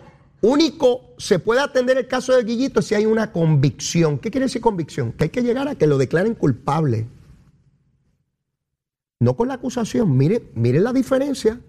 único 0.45 1.15
se 1.19 1.39
puede 1.39 1.61
atender 1.61 1.97
el 1.97 2.07
caso 2.07 2.35
de 2.35 2.45
Guillito 2.45 2.83
si 2.83 2.95
hay 2.95 3.07
una 3.07 3.33
convicción. 3.33 4.19
¿Qué 4.19 4.31
quiere 4.31 4.47
decir 4.47 4.61
convicción? 4.61 5.13
Que 5.13 5.25
hay 5.25 5.31
que 5.31 5.43
llegar 5.43 5.67
a 5.69 5.75
que 5.75 5.87
lo 5.87 5.99
declaren 5.99 6.35
culpable. 6.35 7.09
No 9.21 9.37
con 9.37 9.49
la 9.49 9.55
acusación. 9.55 10.17
Mire, 10.17 10.51
mire 10.55 10.81
la 10.81 10.93
diferencia. 10.93 11.61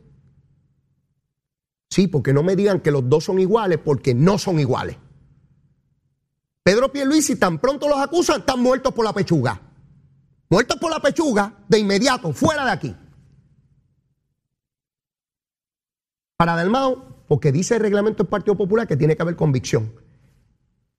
Sí, 1.90 2.08
porque 2.08 2.34
no 2.34 2.44
me 2.44 2.56
digan 2.56 2.82
que 2.82 2.92
los 2.92 3.08
dos 3.08 3.24
son 3.24 3.40
iguales, 3.40 3.80
porque 3.84 4.14
no 4.14 4.38
son 4.38 4.60
iguales. 4.60 4.98
Pedro 6.64 6.92
Pierluisi, 6.92 7.38
tan 7.38 7.60
pronto 7.60 7.88
los 7.88 8.00
acusan, 8.00 8.40
están 8.42 8.60
muertos 8.60 8.94
por 8.94 9.06
la 9.06 9.14
pechuga. 9.14 9.62
Muertos 10.50 10.78
por 10.78 10.92
la 10.92 11.00
pechuga, 11.00 11.64
de 11.68 11.80
inmediato, 11.80 12.34
fuera 12.34 12.66
de 12.66 12.72
aquí. 12.72 12.96
Para 16.38 16.56
Dalmao, 16.56 17.15
porque 17.28 17.52
dice 17.52 17.76
el 17.76 17.82
reglamento 17.82 18.24
del 18.24 18.30
Partido 18.30 18.56
Popular 18.56 18.88
que 18.88 18.98
tiene 18.98 19.16
que 19.16 19.22
haber 19.22 19.36
convicción. 19.36 19.94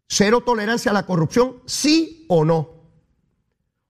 Cero 0.08 0.42
tolerancia 0.44 0.90
a 0.90 0.94
la 0.94 1.06
corrupción, 1.06 1.56
sí 1.66 2.24
o 2.28 2.44
no. 2.44 2.76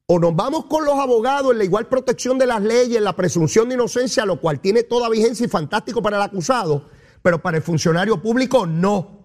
O 0.06 0.18
nos 0.18 0.36
vamos 0.36 0.66
con 0.66 0.84
los 0.84 0.94
abogados 0.98 1.52
en 1.52 1.58
la 1.58 1.64
igual 1.64 1.88
protección 1.88 2.38
de 2.38 2.46
las 2.46 2.62
leyes, 2.62 2.98
en 2.98 3.04
la 3.04 3.16
presunción 3.16 3.68
de 3.68 3.74
inocencia, 3.74 4.24
lo 4.24 4.40
cual 4.40 4.60
tiene 4.60 4.84
toda 4.84 5.08
vigencia 5.08 5.44
y 5.44 5.48
fantástico 5.48 6.00
para 6.00 6.16
el 6.16 6.22
acusado, 6.22 6.88
pero 7.22 7.42
para 7.42 7.56
el 7.56 7.62
funcionario 7.62 8.22
público 8.22 8.66
no. 8.66 9.24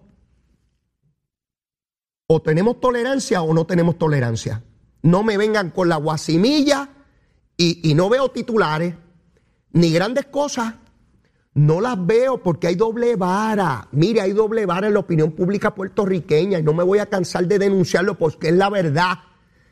O 2.26 2.42
tenemos 2.42 2.80
tolerancia 2.80 3.42
o 3.42 3.54
no 3.54 3.64
tenemos 3.64 3.96
tolerancia. 3.96 4.64
No 5.02 5.22
me 5.22 5.36
vengan 5.36 5.70
con 5.70 5.88
la 5.88 5.96
guasimilla 5.96 6.88
y, 7.56 7.88
y 7.88 7.94
no 7.94 8.08
veo 8.08 8.30
titulares 8.30 8.94
ni 9.70 9.92
grandes 9.92 10.26
cosas. 10.26 10.74
No 11.54 11.80
las 11.80 12.06
veo 12.06 12.42
porque 12.42 12.66
hay 12.66 12.76
doble 12.76 13.16
vara. 13.16 13.88
Mire, 13.92 14.22
hay 14.22 14.32
doble 14.32 14.64
vara 14.64 14.86
en 14.86 14.94
la 14.94 15.00
opinión 15.00 15.32
pública 15.32 15.74
puertorriqueña 15.74 16.58
y 16.58 16.62
no 16.62 16.72
me 16.72 16.82
voy 16.82 16.98
a 16.98 17.06
cansar 17.06 17.46
de 17.46 17.58
denunciarlo 17.58 18.16
porque 18.16 18.48
es 18.48 18.54
la 18.54 18.70
verdad. 18.70 19.18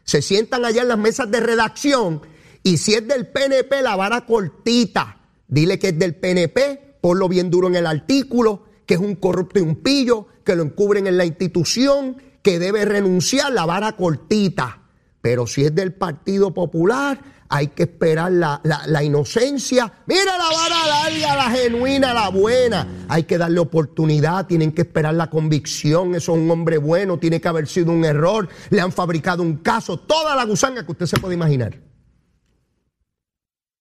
Se 0.04 0.20
sientan 0.20 0.64
allá 0.64 0.82
en 0.82 0.88
las 0.88 0.98
mesas 0.98 1.30
de 1.30 1.40
redacción 1.40 2.20
y 2.62 2.76
si 2.76 2.94
es 2.94 3.06
del 3.08 3.28
PNP, 3.28 3.82
la 3.82 3.96
vara 3.96 4.26
cortita. 4.26 5.20
Dile 5.48 5.78
que 5.78 5.88
es 5.88 5.98
del 5.98 6.14
PNP, 6.16 6.98
ponlo 7.00 7.28
bien 7.28 7.50
duro 7.50 7.68
en 7.68 7.76
el 7.76 7.86
artículo, 7.86 8.64
que 8.84 8.94
es 8.94 9.00
un 9.00 9.16
corrupto 9.16 9.58
y 9.58 9.62
un 9.62 9.76
pillo, 9.76 10.26
que 10.44 10.54
lo 10.56 10.62
encubren 10.62 11.06
en 11.06 11.16
la 11.16 11.24
institución, 11.24 12.16
que 12.42 12.58
debe 12.58 12.84
renunciar, 12.84 13.52
la 13.52 13.64
vara 13.64 13.96
cortita. 13.96 14.82
Pero 15.22 15.46
si 15.46 15.64
es 15.64 15.74
del 15.74 15.94
Partido 15.94 16.52
Popular, 16.52 17.20
hay 17.52 17.66
que 17.68 17.82
esperar 17.82 18.30
la, 18.30 18.60
la, 18.62 19.02
inocencia. 19.02 19.92
Mira 20.06 20.38
la 20.38 20.44
vara 20.44 20.86
larga, 20.86 21.36
la 21.36 21.50
genuina, 21.50 22.14
la 22.14 22.28
buena. 22.28 22.86
Hay 23.08 23.24
que 23.24 23.38
darle 23.38 23.58
oportunidad, 23.58 24.46
tienen 24.46 24.70
que 24.70 24.82
esperar 24.82 25.14
la 25.14 25.28
convicción. 25.28 26.14
Eso 26.14 26.32
es 26.32 26.38
un 26.38 26.48
hombre 26.48 26.78
bueno, 26.78 27.18
tiene 27.18 27.40
que 27.40 27.48
haber 27.48 27.66
sido 27.66 27.90
un 27.90 28.04
error. 28.04 28.48
Le 28.70 28.80
han 28.80 28.92
fabricado 28.92 29.42
un 29.42 29.56
caso, 29.56 29.98
toda 29.98 30.36
la 30.36 30.44
gusanga 30.44 30.86
que 30.86 30.92
usted 30.92 31.06
se 31.06 31.18
puede 31.18 31.34
imaginar. 31.34 31.76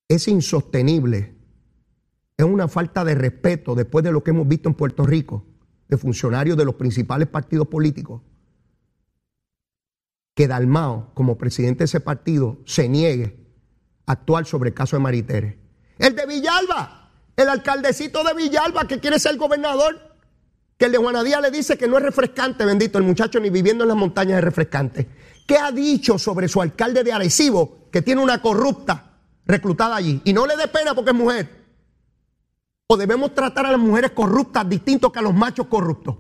Es 0.07 0.27
insostenible. 0.27 1.35
Es 2.37 2.45
una 2.45 2.67
falta 2.67 3.05
de 3.05 3.13
respeto 3.13 3.75
después 3.75 4.03
de 4.03 4.11
lo 4.11 4.23
que 4.23 4.31
hemos 4.31 4.47
visto 4.47 4.67
en 4.67 4.73
Puerto 4.73 5.05
Rico, 5.05 5.45
de 5.87 5.97
funcionarios 5.97 6.57
de 6.57 6.65
los 6.65 6.73
principales 6.73 7.27
partidos 7.27 7.67
políticos 7.67 8.23
que 10.33 10.47
Dalmao, 10.47 11.11
como 11.15 11.37
presidente 11.37 11.79
de 11.79 11.85
ese 11.85 11.99
partido, 11.99 12.61
se 12.65 12.87
niegue 12.87 13.38
actuar 14.11 14.45
sobre 14.45 14.69
el 14.69 14.75
caso 14.75 14.95
de 14.95 15.03
Maritere. 15.03 15.57
El 15.97 16.15
de 16.15 16.25
Villalba, 16.25 17.11
el 17.35 17.49
alcaldecito 17.49 18.23
de 18.23 18.33
Villalba 18.33 18.87
que 18.87 18.99
quiere 18.99 19.19
ser 19.19 19.37
gobernador, 19.37 20.15
que 20.77 20.85
el 20.85 20.91
de 20.91 20.97
Juanadía 20.97 21.41
le 21.41 21.51
dice 21.51 21.77
que 21.77 21.87
no 21.87 21.97
es 21.97 22.03
refrescante, 22.03 22.65
bendito, 22.65 22.97
el 22.97 23.03
muchacho 23.03 23.39
ni 23.39 23.49
viviendo 23.49 23.83
en 23.83 23.89
las 23.89 23.97
montañas 23.97 24.37
es 24.37 24.43
refrescante. 24.43 25.07
¿Qué 25.45 25.57
ha 25.57 25.71
dicho 25.71 26.17
sobre 26.17 26.47
su 26.47 26.61
alcalde 26.61 27.03
de 27.03 27.11
Arecibo, 27.11 27.89
que 27.91 28.01
tiene 28.01 28.21
una 28.21 28.41
corrupta 28.41 29.17
reclutada 29.45 29.95
allí? 29.95 30.21
Y 30.23 30.33
no 30.33 30.45
le 30.45 30.55
dé 30.55 30.67
pena 30.67 30.93
porque 30.93 31.11
es 31.11 31.17
mujer. 31.17 31.49
O 32.87 32.97
debemos 32.97 33.35
tratar 33.35 33.65
a 33.65 33.71
las 33.71 33.79
mujeres 33.79 34.11
corruptas 34.11 34.67
distintos 34.69 35.11
que 35.11 35.19
a 35.19 35.21
los 35.21 35.33
machos 35.33 35.67
corruptos. 35.67 36.15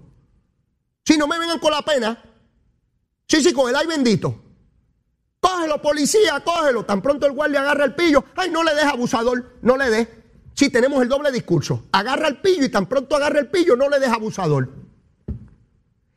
Si 1.05 1.17
no 1.17 1.27
me 1.27 1.39
vengan 1.39 1.59
con 1.59 1.71
la 1.71 1.81
pena, 1.81 2.21
Sí, 3.29 3.43
sí, 3.43 3.53
con 3.53 3.69
el 3.69 3.75
ay 3.75 3.85
bendito. 3.85 4.35
Cógelo, 5.39 5.81
policía, 5.81 6.41
cógelo. 6.43 6.85
Tan 6.85 7.01
pronto 7.01 7.25
el 7.25 7.33
guardia 7.33 7.61
agarra 7.61 7.85
el 7.85 7.95
pillo. 7.95 8.23
Ay, 8.35 8.49
no 8.49 8.63
le 8.63 8.73
des 8.75 8.85
abusador, 8.85 9.57
no 9.61 9.77
le 9.77 9.89
des. 9.89 10.07
Sí, 10.53 10.69
tenemos 10.69 11.01
el 11.01 11.07
doble 11.07 11.31
discurso. 11.31 11.85
Agarra 11.91 12.27
el 12.27 12.41
pillo 12.41 12.65
y 12.65 12.69
tan 12.69 12.87
pronto 12.87 13.15
agarra 13.15 13.39
el 13.39 13.47
pillo, 13.47 13.75
no 13.75 13.87
le 13.89 13.99
des 13.99 14.09
abusador. 14.09 14.69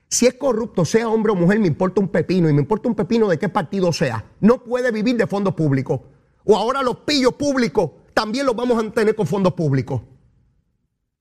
Si 0.09 0.27
es 0.27 0.35
corrupto, 0.35 0.85
sea 0.85 1.09
hombre 1.09 1.33
o 1.33 1.35
mujer, 1.37 1.59
me 1.59 1.69
importa 1.69 2.01
un 2.01 2.09
pepino 2.09 2.51
y 2.51 2.53
me 2.53 2.61
importa 2.61 2.89
un 2.89 2.95
pepino 2.95 3.29
de 3.29 3.39
qué 3.39 3.49
partido 3.49 3.93
sea. 3.93 4.25
No 4.41 4.63
puede 4.63 4.91
vivir 4.91 5.17
de 5.17 5.27
fondos 5.27 5.55
públicos. 5.55 6.01
O 6.45 6.57
ahora 6.57 6.83
los 6.83 6.99
pillos 6.99 7.35
públicos 7.35 7.93
también 8.13 8.45
los 8.45 8.55
vamos 8.55 8.83
a 8.83 8.91
tener 8.91 9.15
con 9.15 9.27
fondos 9.27 9.55
públicos. 9.55 10.03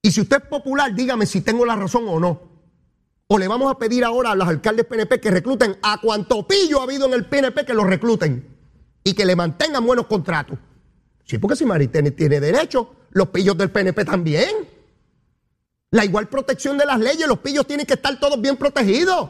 Y 0.01 0.11
si 0.11 0.21
usted 0.21 0.41
es 0.41 0.49
popular, 0.49 0.93
dígame 0.93 1.25
si 1.25 1.41
tengo 1.41 1.65
la 1.65 1.75
razón 1.75 2.03
o 2.07 2.19
no. 2.19 2.50
O 3.33 3.39
le 3.39 3.47
vamos 3.47 3.71
a 3.71 3.77
pedir 3.77 4.03
ahora 4.03 4.31
a 4.31 4.35
los 4.35 4.45
alcaldes 4.45 4.85
PNP 4.85 5.21
que 5.21 5.31
recluten 5.31 5.77
a 5.83 6.01
cuanto 6.01 6.45
pillo 6.45 6.81
ha 6.81 6.83
habido 6.83 7.05
en 7.05 7.13
el 7.13 7.25
PNP 7.27 7.63
que 7.63 7.73
los 7.73 7.87
recluten 7.87 8.45
y 9.05 9.13
que 9.13 9.25
le 9.25 9.37
mantengan 9.37 9.85
buenos 9.85 10.07
contratos. 10.07 10.59
Sí, 11.23 11.37
porque 11.37 11.55
si 11.55 11.63
Maritene 11.63 12.11
tiene 12.11 12.41
derecho, 12.41 12.93
los 13.11 13.29
pillos 13.29 13.57
del 13.57 13.71
PNP 13.71 14.03
también. 14.03 14.49
La 15.91 16.03
igual 16.03 16.27
protección 16.27 16.77
de 16.77 16.85
las 16.85 16.99
leyes, 16.99 17.25
los 17.25 17.39
pillos 17.39 17.65
tienen 17.65 17.85
que 17.85 17.93
estar 17.93 18.19
todos 18.19 18.41
bien 18.41 18.57
protegidos. 18.57 19.29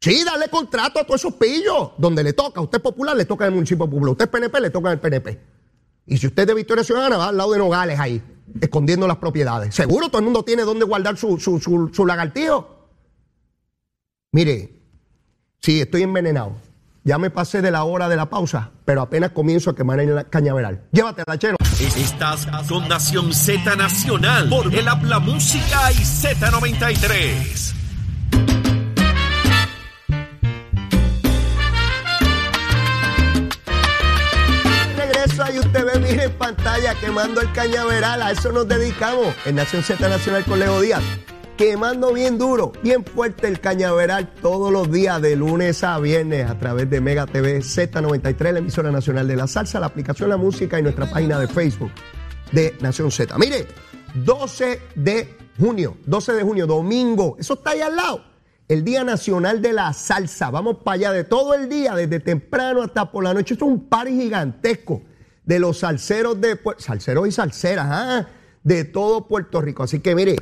Sí, 0.00 0.24
dale 0.24 0.48
contrato 0.48 0.98
a 0.98 1.04
todos 1.04 1.20
esos 1.20 1.34
pillos. 1.34 1.90
Donde 1.98 2.24
le 2.24 2.32
toca, 2.32 2.62
usted 2.62 2.78
es 2.78 2.82
popular, 2.82 3.14
le 3.14 3.26
toca 3.26 3.44
el 3.44 3.52
municipio 3.52 3.84
popular. 3.84 4.12
Usted 4.12 4.24
es 4.24 4.30
PNP, 4.30 4.60
le 4.62 4.70
toca 4.70 4.90
el 4.90 5.00
PNP. 5.00 5.38
Y 6.06 6.16
si 6.16 6.28
usted 6.28 6.44
es 6.44 6.46
de 6.46 6.54
Victoria 6.54 6.82
Ciudadana, 6.82 7.18
va 7.18 7.28
al 7.28 7.36
lado 7.36 7.52
de 7.52 7.58
Nogales 7.58 8.00
ahí 8.00 8.22
escondiendo 8.60 9.06
las 9.06 9.18
propiedades. 9.18 9.74
Seguro 9.74 10.08
todo 10.08 10.18
el 10.18 10.24
mundo 10.24 10.44
tiene 10.44 10.62
donde 10.62 10.84
guardar 10.84 11.16
su, 11.16 11.38
su, 11.38 11.60
su, 11.92 12.06
lagartijo. 12.06 12.88
Mire, 14.32 14.80
sí, 15.60 15.80
estoy 15.80 16.02
envenenado. 16.02 16.56
Ya 17.04 17.18
me 17.18 17.30
pasé 17.30 17.60
de 17.60 17.70
la 17.70 17.84
hora 17.84 18.08
de 18.08 18.16
la 18.16 18.30
pausa, 18.30 18.70
pero 18.84 19.02
apenas 19.02 19.32
comienzo 19.32 19.70
a 19.70 19.76
quemar 19.76 20.00
en 20.00 20.14
la 20.14 20.24
cañaveral. 20.24 20.84
Llévatela, 20.90 21.38
chero. 21.38 21.56
Estás 21.80 22.46
con 22.68 22.88
Nación 22.88 23.32
Z 23.34 23.76
Nacional 23.76 24.48
por 24.48 24.74
el 24.74 24.88
Habla 24.88 25.18
Música 25.18 25.92
y 25.92 25.96
Z93. 25.96 27.83
Pantalla, 36.34 36.94
quemando 36.94 37.40
el 37.40 37.52
cañaveral. 37.52 38.22
A 38.22 38.30
eso 38.30 38.52
nos 38.52 38.68
dedicamos 38.68 39.34
en 39.44 39.56
Nación 39.56 39.82
Z 39.82 40.08
Nacional 40.08 40.44
con 40.44 40.58
Leo 40.58 40.80
Díaz. 40.80 41.02
Quemando 41.56 42.12
bien 42.12 42.36
duro, 42.36 42.72
bien 42.82 43.04
fuerte 43.04 43.46
el 43.46 43.60
cañaveral 43.60 44.32
todos 44.42 44.72
los 44.72 44.90
días 44.90 45.22
de 45.22 45.36
lunes 45.36 45.84
a 45.84 45.98
viernes 46.00 46.50
a 46.50 46.58
través 46.58 46.90
de 46.90 47.00
Mega 47.00 47.26
TV 47.26 47.58
Z93, 47.58 48.52
la 48.52 48.58
emisora 48.58 48.90
nacional 48.90 49.28
de 49.28 49.36
la 49.36 49.46
salsa, 49.46 49.78
la 49.78 49.86
aplicación 49.86 50.28
La 50.28 50.36
Música 50.36 50.80
y 50.80 50.82
nuestra 50.82 51.08
página 51.08 51.38
de 51.38 51.46
Facebook 51.46 51.92
de 52.50 52.76
Nación 52.80 53.12
Z. 53.12 53.38
Mire, 53.38 53.68
12 54.14 54.80
de 54.96 55.36
junio, 55.56 55.96
12 56.06 56.32
de 56.32 56.42
junio, 56.42 56.66
domingo, 56.66 57.36
eso 57.38 57.54
está 57.54 57.70
ahí 57.70 57.80
al 57.80 57.94
lado. 57.94 58.24
El 58.66 58.82
Día 58.82 59.04
Nacional 59.04 59.62
de 59.62 59.74
la 59.74 59.92
Salsa. 59.92 60.50
Vamos 60.50 60.78
para 60.82 60.94
allá 60.94 61.12
de 61.12 61.22
todo 61.22 61.54
el 61.54 61.68
día, 61.68 61.94
desde 61.94 62.18
temprano 62.18 62.82
hasta 62.82 63.12
por 63.12 63.22
la 63.22 63.32
noche. 63.32 63.54
Esto 63.54 63.66
es 63.66 63.70
un 63.70 63.88
party 63.88 64.10
gigantesco 64.10 65.02
de 65.44 65.58
los 65.58 65.78
salseros 65.78 66.40
de 66.40 66.58
salseros 66.78 67.28
y 67.28 67.32
salseras, 67.32 67.86
¿ah? 67.88 68.28
de 68.62 68.84
todo 68.84 69.26
Puerto 69.26 69.60
Rico. 69.60 69.82
Así 69.82 70.00
que 70.00 70.14
mire, 70.14 70.36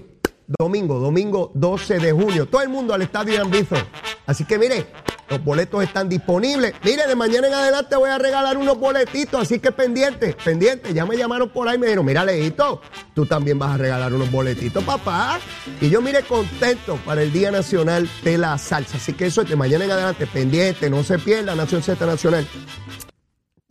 domingo, 0.59 0.99
domingo 0.99 1.51
12 1.55 1.99
de 1.99 2.13
junio, 2.13 2.47
todo 2.47 2.63
el 2.63 2.69
mundo 2.69 2.95
al 2.95 3.03
estadio 3.03 3.35
Irán 3.35 3.51
Bithorn. 3.51 3.85
Así 4.27 4.45
que 4.45 4.59
mire, 4.59 4.87
los 5.29 5.43
boletos 5.43 5.83
están 5.83 6.09
disponibles. 6.09 6.75
Mire, 6.85 7.07
de 7.07 7.17
mañana 7.17 7.49
en 7.49 7.55
adelante 7.55 7.97
voy 7.97 8.11
a 8.11 8.19
regalar 8.19 8.57
unos 8.57 8.79
boletitos, 8.79 9.41
así 9.41 9.59
que 9.59 9.73
pendiente, 9.73 10.37
pendiente. 10.45 10.93
Ya 10.93 11.07
me 11.07 11.17
llamaron 11.17 11.49
por 11.49 11.69
ahí 11.69 11.79
me 11.79 11.87
dijeron, 11.87 12.05
mira, 12.05 12.25
Leito, 12.25 12.83
tú 13.15 13.25
también 13.27 13.59
vas 13.59 13.75
a 13.75 13.79
regalar 13.79 14.13
unos 14.13 14.31
boletitos, 14.31 14.85
papá. 14.85 15.41
Y 15.81 15.89
yo, 15.89 16.03
mire, 16.03 16.23
contento 16.23 16.97
para 17.05 17.23
el 17.23 17.33
Día 17.33 17.51
Nacional 17.51 18.09
de 18.23 18.39
la 18.39 18.59
Salsa. 18.59 18.99
Así 18.99 19.15
que 19.15 19.27
eso 19.27 19.43
es 19.43 19.49
de 19.49 19.57
mañana 19.57 19.85
en 19.87 19.91
adelante, 19.91 20.27
pendiente, 20.27 20.91
no 20.91 21.03
se 21.03 21.19
pierda, 21.19 21.55
Nación 21.55 21.83
Z 21.83 22.05
Nacional. 22.05 22.47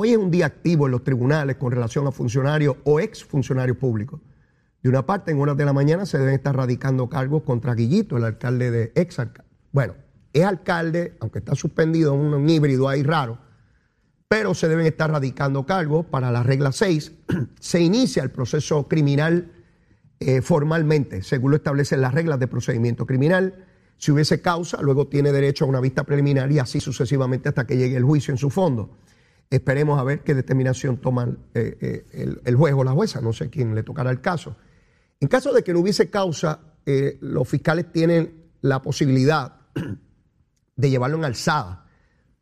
Hoy 0.03 0.13
es 0.13 0.17
un 0.17 0.31
día 0.31 0.47
activo 0.47 0.87
en 0.87 0.93
los 0.93 1.03
tribunales 1.03 1.57
con 1.57 1.71
relación 1.71 2.07
a 2.07 2.11
funcionarios 2.11 2.75
o 2.85 2.99
ex 2.99 3.23
funcionarios 3.23 3.77
públicos. 3.77 4.19
De 4.81 4.89
una 4.89 5.05
parte, 5.05 5.29
en 5.29 5.39
horas 5.39 5.55
de 5.55 5.63
la 5.63 5.73
mañana 5.73 6.07
se 6.07 6.17
deben 6.17 6.33
estar 6.33 6.55
radicando 6.55 7.07
cargos 7.07 7.43
contra 7.43 7.75
Guillito, 7.75 8.17
el 8.17 8.23
alcalde 8.23 8.71
de 8.71 8.91
ex 8.95 9.19
alcalde. 9.19 9.51
Bueno, 9.71 9.93
es 10.33 10.43
alcalde, 10.43 11.15
aunque 11.19 11.37
está 11.37 11.53
suspendido, 11.53 12.15
un, 12.15 12.33
un 12.33 12.49
híbrido 12.49 12.89
ahí 12.89 13.03
raro, 13.03 13.37
pero 14.27 14.55
se 14.55 14.67
deben 14.67 14.87
estar 14.87 15.11
radicando 15.11 15.67
cargos 15.67 16.07
para 16.07 16.31
la 16.31 16.41
regla 16.41 16.71
6. 16.71 17.11
se 17.59 17.79
inicia 17.79 18.23
el 18.23 18.31
proceso 18.31 18.87
criminal 18.87 19.51
eh, 20.19 20.41
formalmente, 20.41 21.21
según 21.21 21.51
lo 21.51 21.57
establecen 21.57 22.01
las 22.01 22.15
reglas 22.15 22.39
de 22.39 22.47
procedimiento 22.47 23.05
criminal. 23.05 23.67
Si 23.97 24.11
hubiese 24.11 24.41
causa, 24.41 24.81
luego 24.81 25.05
tiene 25.05 25.31
derecho 25.31 25.65
a 25.65 25.67
una 25.67 25.79
vista 25.79 26.05
preliminar 26.05 26.51
y 26.51 26.57
así 26.57 26.79
sucesivamente 26.79 27.49
hasta 27.49 27.67
que 27.67 27.77
llegue 27.77 27.97
el 27.97 28.03
juicio 28.03 28.31
en 28.31 28.39
su 28.39 28.49
fondo. 28.49 28.97
Esperemos 29.51 29.99
a 29.99 30.03
ver 30.03 30.21
qué 30.21 30.33
determinación 30.33 30.97
toman 30.97 31.37
eh, 31.53 31.77
eh, 31.81 32.05
el, 32.13 32.41
el, 32.43 32.55
juez 32.55 32.73
o 32.73 32.83
la 32.83 32.93
jueza, 32.93 33.21
no 33.21 33.33
sé 33.33 33.49
quién 33.49 33.75
le 33.75 33.83
tocará 33.83 34.09
el 34.09 34.21
caso. 34.21 34.55
En 35.19 35.27
caso 35.27 35.53
de 35.53 35.61
que 35.61 35.73
no 35.73 35.81
hubiese 35.81 36.09
causa, 36.09 36.61
eh, 36.85 37.17
los 37.21 37.47
fiscales 37.47 37.91
tienen 37.91 38.49
la 38.61 38.81
posibilidad 38.81 39.57
de 40.75 40.89
llevarlo 40.89 41.17
en 41.17 41.25
alzada. 41.25 41.85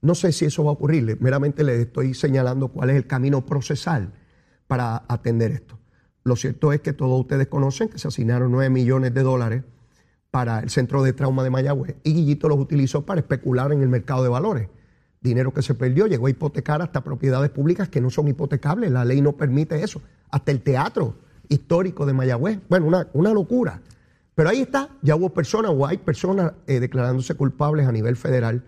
No 0.01 0.15
sé 0.15 0.31
si 0.31 0.45
eso 0.45 0.63
va 0.63 0.69
a 0.69 0.73
ocurrir, 0.73 1.17
meramente 1.19 1.63
les 1.63 1.79
estoy 1.79 2.13
señalando 2.13 2.69
cuál 2.69 2.91
es 2.91 2.95
el 2.95 3.07
camino 3.07 3.45
procesal 3.45 4.13
para 4.67 5.03
atender 5.07 5.51
esto. 5.51 5.79
Lo 6.23 6.35
cierto 6.35 6.71
es 6.71 6.81
que 6.81 6.93
todos 6.93 7.19
ustedes 7.19 7.47
conocen 7.47 7.89
que 7.89 7.97
se 7.97 8.07
asignaron 8.07 8.51
9 8.51 8.69
millones 8.69 9.13
de 9.13 9.23
dólares 9.23 9.63
para 10.31 10.59
el 10.59 10.69
centro 10.69 11.01
de 11.03 11.11
trauma 11.13 11.43
de 11.43 11.49
Mayagüez 11.49 11.95
y 12.03 12.13
Guillito 12.13 12.47
los 12.47 12.59
utilizó 12.59 13.05
para 13.05 13.19
especular 13.19 13.73
en 13.73 13.81
el 13.81 13.89
mercado 13.89 14.23
de 14.23 14.29
valores. 14.29 14.69
Dinero 15.21 15.53
que 15.53 15.61
se 15.61 15.75
perdió, 15.75 16.07
llegó 16.07 16.27
a 16.27 16.29
hipotecar 16.29 16.81
hasta 16.81 17.03
propiedades 17.03 17.49
públicas 17.49 17.89
que 17.89 17.99
no 17.99 18.09
son 18.09 18.29
hipotecables, 18.29 18.89
la 18.89 19.03
ley 19.03 19.21
no 19.21 19.33
permite 19.33 19.83
eso, 19.83 20.01
hasta 20.29 20.51
el 20.51 20.61
teatro 20.61 21.15
histórico 21.49 22.05
de 22.05 22.13
Mayagüez. 22.13 22.59
Bueno, 22.69 22.85
una, 22.85 23.07
una 23.13 23.33
locura. 23.33 23.81
Pero 24.35 24.49
ahí 24.49 24.61
está, 24.61 24.89
ya 25.01 25.17
hubo 25.17 25.33
personas 25.33 25.71
o 25.75 25.85
hay 25.85 25.97
personas 25.97 26.53
eh, 26.67 26.79
declarándose 26.79 27.35
culpables 27.35 27.85
a 27.85 27.91
nivel 27.91 28.15
federal 28.15 28.63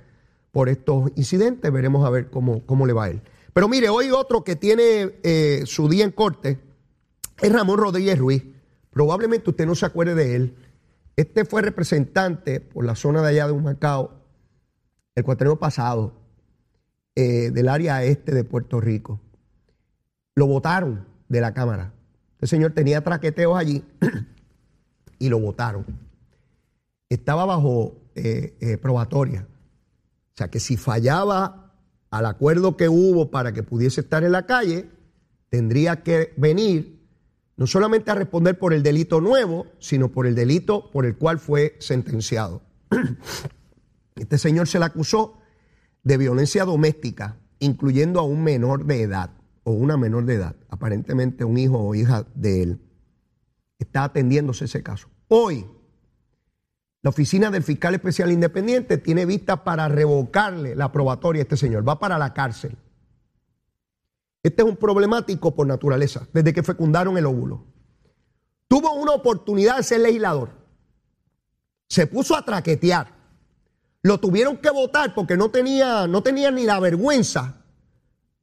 por 0.52 0.68
estos 0.68 1.12
incidentes. 1.16 1.72
Veremos 1.72 2.06
a 2.06 2.10
ver 2.10 2.30
cómo, 2.30 2.66
cómo 2.66 2.86
le 2.86 2.92
va 2.92 3.06
a 3.06 3.10
él. 3.12 3.22
Pero 3.54 3.70
mire, 3.70 3.88
hoy 3.88 4.12
otro 4.12 4.44
que 4.44 4.58
tiene 4.58 5.16
eh, 5.24 5.64
su 5.66 5.88
día 5.88 6.04
en 6.04 6.12
corte 6.12 6.60
es 7.42 7.52
Ramón 7.54 7.78
Rodríguez 7.78 8.20
Ruiz. 8.20 8.44
Probablemente 8.90 9.50
usted 9.50 9.66
no 9.66 9.76
se 9.76 9.86
acuerde 9.86 10.16
de 10.16 10.36
él. 10.36 10.56
Este 11.16 11.46
fue 11.46 11.62
representante 11.62 12.60
por 12.60 12.84
la 12.84 12.96
zona 12.96 13.22
de 13.22 13.30
allá 13.30 13.48
de 13.48 13.54
Humacao 13.54 14.12
el 15.16 15.24
cuatreno 15.24 15.58
pasado 15.58 16.21
eh, 17.16 17.52
del 17.52 17.68
área 17.68 18.04
este 18.04 18.34
de 18.34 18.44
Puerto 18.44 18.80
Rico. 18.80 19.20
Lo 20.36 20.48
votaron 20.48 21.06
de 21.28 21.42
la 21.42 21.54
Cámara. 21.54 21.94
Este 22.34 22.48
señor 22.48 22.72
tenía 22.72 23.04
traqueteos 23.04 23.58
allí 23.58 23.84
y 25.20 25.30
lo 25.30 25.40
votaron. 25.40 25.86
Estaba 27.10 27.46
bajo 27.46 27.96
eh, 28.16 28.56
eh, 28.62 28.78
probatoria. 28.78 29.48
O 30.34 30.38
sea 30.38 30.50
que 30.50 30.60
si 30.60 30.78
fallaba 30.78 31.74
al 32.10 32.26
acuerdo 32.26 32.78
que 32.78 32.90
hubo 32.90 33.30
para 33.30 33.52
que 33.52 33.64
pudiese 33.64 34.02
estar 34.02 34.24
en 34.24 34.32
la 34.32 34.46
calle, 34.46 34.90
tendría 35.50 36.04
que 36.04 36.34
venir 36.38 37.02
no 37.58 37.68
solamente 37.68 38.10
a 38.12 38.16
responder 38.16 38.58
por 38.58 38.74
el 38.74 38.84
delito 38.84 39.22
nuevo, 39.22 39.68
sino 39.80 40.10
por 40.10 40.26
el 40.26 40.34
delito 40.34 40.90
por 40.92 41.06
el 41.06 41.18
cual 41.18 41.40
fue 41.40 41.76
sentenciado. 41.80 42.62
Este 44.16 44.38
señor 44.38 44.68
se 44.68 44.80
le 44.80 44.86
acusó 44.86 45.41
de 46.04 46.18
violencia 46.18 46.66
doméstica, 46.66 47.38
incluyendo 47.60 48.20
a 48.20 48.24
un 48.24 48.44
menor 48.44 48.86
de 48.86 49.02
edad 49.02 49.32
o 49.64 49.72
una 49.72 49.98
menor 49.98 50.26
de 50.26 50.36
edad, 50.36 50.56
aparentemente 50.70 51.46
un 51.46 51.58
hijo 51.58 51.78
o 51.78 51.96
hija 51.96 52.26
de 52.34 52.64
él. 52.64 52.82
Está 53.78 54.04
atendiéndose 54.06 54.66
ese 54.66 54.84
caso. 54.84 55.08
Hoy, 55.28 55.66
la 57.04 57.10
oficina 57.10 57.50
del 57.50 57.64
fiscal 57.64 57.96
especial 57.96 58.32
independiente 58.32 58.98
tiene 58.98 59.26
vista 59.26 59.64
para 59.64 59.88
revocarle 59.88 60.76
la 60.76 60.92
probatoria 60.92 61.42
a 61.42 61.44
este 61.44 61.58
señor. 61.58 61.88
Va 61.88 62.00
para 62.00 62.18
la 62.18 62.34
cárcel. 62.34 62.78
Este 64.44 64.64
es 64.64 64.68
un 64.68 64.76
problemático 64.76 65.56
por 65.56 65.68
naturaleza, 65.68 66.28
desde 66.34 66.54
que 66.54 66.64
fecundaron 66.64 67.18
el 67.18 67.26
óvulo. 67.26 67.66
Tuvo 68.68 68.94
una 68.94 69.12
oportunidad 69.12 69.78
de 69.78 69.84
ser 69.84 70.02
legislador. 70.02 70.50
Se 71.90 72.08
puso 72.08 72.36
a 72.36 72.46
traquetear. 72.46 73.21
Lo 74.04 74.20
tuvieron 74.20 74.58
que 74.58 74.70
votar 74.72 75.14
porque 75.14 75.38
no 75.38 75.52
tenía, 75.52 76.08
no 76.08 76.24
tenía 76.24 76.50
ni 76.52 76.66
la 76.66 76.80
vergüenza 76.80 77.62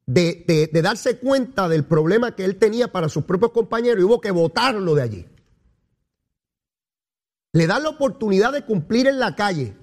de, 0.09 0.69
darse 0.81 1.19
cuenta 1.19 1.67
del 1.67 1.83
problema 1.83 2.35
que 2.35 2.45
él 2.45 2.57
tenía 2.57 2.91
para 2.91 3.09
sus 3.09 3.25
propios 3.25 3.51
compañeros 3.51 4.01
y 4.01 4.03
hubo 4.03 4.21
que 4.21 4.31
votarlo 4.31 4.95
de 4.95 5.01
allí. 5.01 5.25
Le 7.53 7.67
dan 7.67 7.83
la 7.83 7.89
oportunidad 7.89 8.53
de 8.53 8.65
cumplir 8.65 9.07
en 9.07 9.19
la 9.19 9.35
calle 9.35 9.75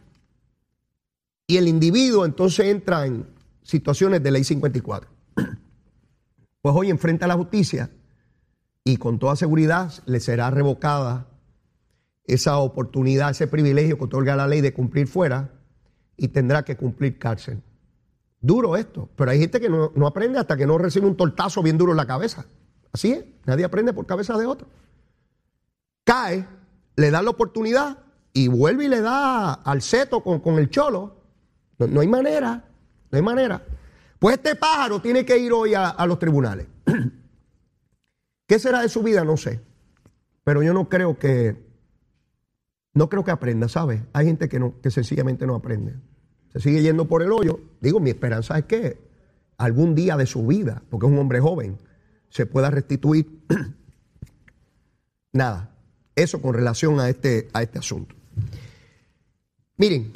y 1.47 1.59
el 1.59 1.69
individuo 1.69 2.25
entonces 2.25 2.67
entra 2.67 3.07
en 3.07 3.27
situaciones 3.63 4.23
de 4.23 4.31
ley 4.31 4.45
54 4.45 5.11
pues 6.63 6.75
hoy 6.77 6.91
enfrenta 6.91 7.27
a 7.27 7.29
la 7.29 7.35
justicia 7.35 7.91
y 8.83 8.97
con 8.97 9.19
toda 9.19 9.37
seguridad 9.37 9.93
le 10.07 10.21
será 10.21 10.51
revocada 10.51 11.29
esa 12.25 12.59
oportunidad, 12.59 13.31
ese 13.31 13.47
privilegio 13.47 13.99
que 13.99 14.05
otorga 14.05 14.35
la 14.35 14.49
ley 14.49 14.61
de 14.61 14.73
cumplir 14.73 15.07
fuera 15.07 15.56
y 16.17 16.29
tendrá 16.29 16.65
que 16.65 16.77
cumplir 16.77 17.19
cárcel. 17.19 17.63
Duro 18.41 18.77
esto, 18.77 19.09
pero 19.17 19.31
hay 19.31 19.39
gente 19.39 19.61
que 19.61 19.69
no, 19.69 19.91
aprende 20.07 20.39
hasta 20.39 20.57
que 20.57 20.67
no 20.67 20.79
recibe 20.79 21.07
un 21.07 21.17
tortazo 21.17 21.63
bien 21.63 21.79
duro 21.79 21.93
en 21.93 21.97
la 21.97 22.07
cabeza. 22.07 22.47
Así 22.93 23.13
es, 23.13 23.25
nadie 23.45 23.65
aprende 23.65 23.93
por 23.93 24.07
cabeza 24.07 24.37
de 24.39 24.47
otro. 24.47 24.69
Cae, 26.05 26.47
le 26.97 27.11
da 27.11 27.23
la 27.23 27.31
oportunidad 27.31 27.99
y 28.33 28.49
vuelve 28.49 28.85
y 28.85 28.89
le 28.89 29.01
da 29.01 29.55
al 29.55 29.83
seto 29.83 30.23
con, 30.23 30.59
el 30.59 30.71
cholo. 30.71 31.17
no 31.79 32.01
hay 32.01 32.09
manera, 32.09 32.65
no 33.11 33.17
hay 33.17 33.23
manera. 33.23 33.63
Pues 34.19 34.37
este 34.37 34.57
pájaro 34.57 35.01
tiene 35.01 35.25
que 35.25 35.37
ir 35.39 35.53
hoy 35.53 35.75
a, 35.75 35.95
los 36.07 36.19
tribunales. 36.19 36.67
¿Qué 38.47 38.59
será 38.59 38.81
de 38.81 38.89
su 38.89 39.03
vida? 39.03 39.25
No 39.25 39.37
sé. 39.37 39.61
Pero 40.45 40.63
yo 40.63 40.73
no 40.73 40.89
creo 40.89 41.19
que, 41.19 41.66
no 42.97 43.11
creo 43.11 43.25
que 43.25 43.31
aprenda, 43.31 43.69
¿sabes? 43.69 44.01
Hay 44.15 44.25
gente 44.25 44.49
que, 44.49 44.59
no, 44.59 44.81
que 44.81 44.91
sencillamente 44.91 45.47
no 45.47 45.55
aprende. 45.55 45.97
Se 46.49 46.61
sigue 46.61 46.81
yendo 46.81 47.07
por 47.07 47.23
el 47.23 47.31
hoyo. 47.31 47.61
Digo, 47.83 48.01
mi 48.01 48.09
esperanza 48.09 48.59
es 48.59 48.65
que 48.65 48.99
algún 49.59 49.95
día 49.95 50.17
de 50.17 50.25
su 50.25 50.47
vida, 50.47 50.83
porque 50.89 51.05
es 51.05 51.13
un 51.13 51.19
hombre 51.19 51.39
joven, 51.39 51.77
se 52.31 52.47
pueda 52.47 52.71
restituir. 52.71 53.45
Nada. 55.35 55.77
Eso 56.15 56.41
con 56.41 56.55
relación 56.55 56.99
a 56.99 57.11
este, 57.11 57.49
a 57.53 57.63
este 57.63 57.81
asunto. 57.81 58.15
Miren, 59.77 60.11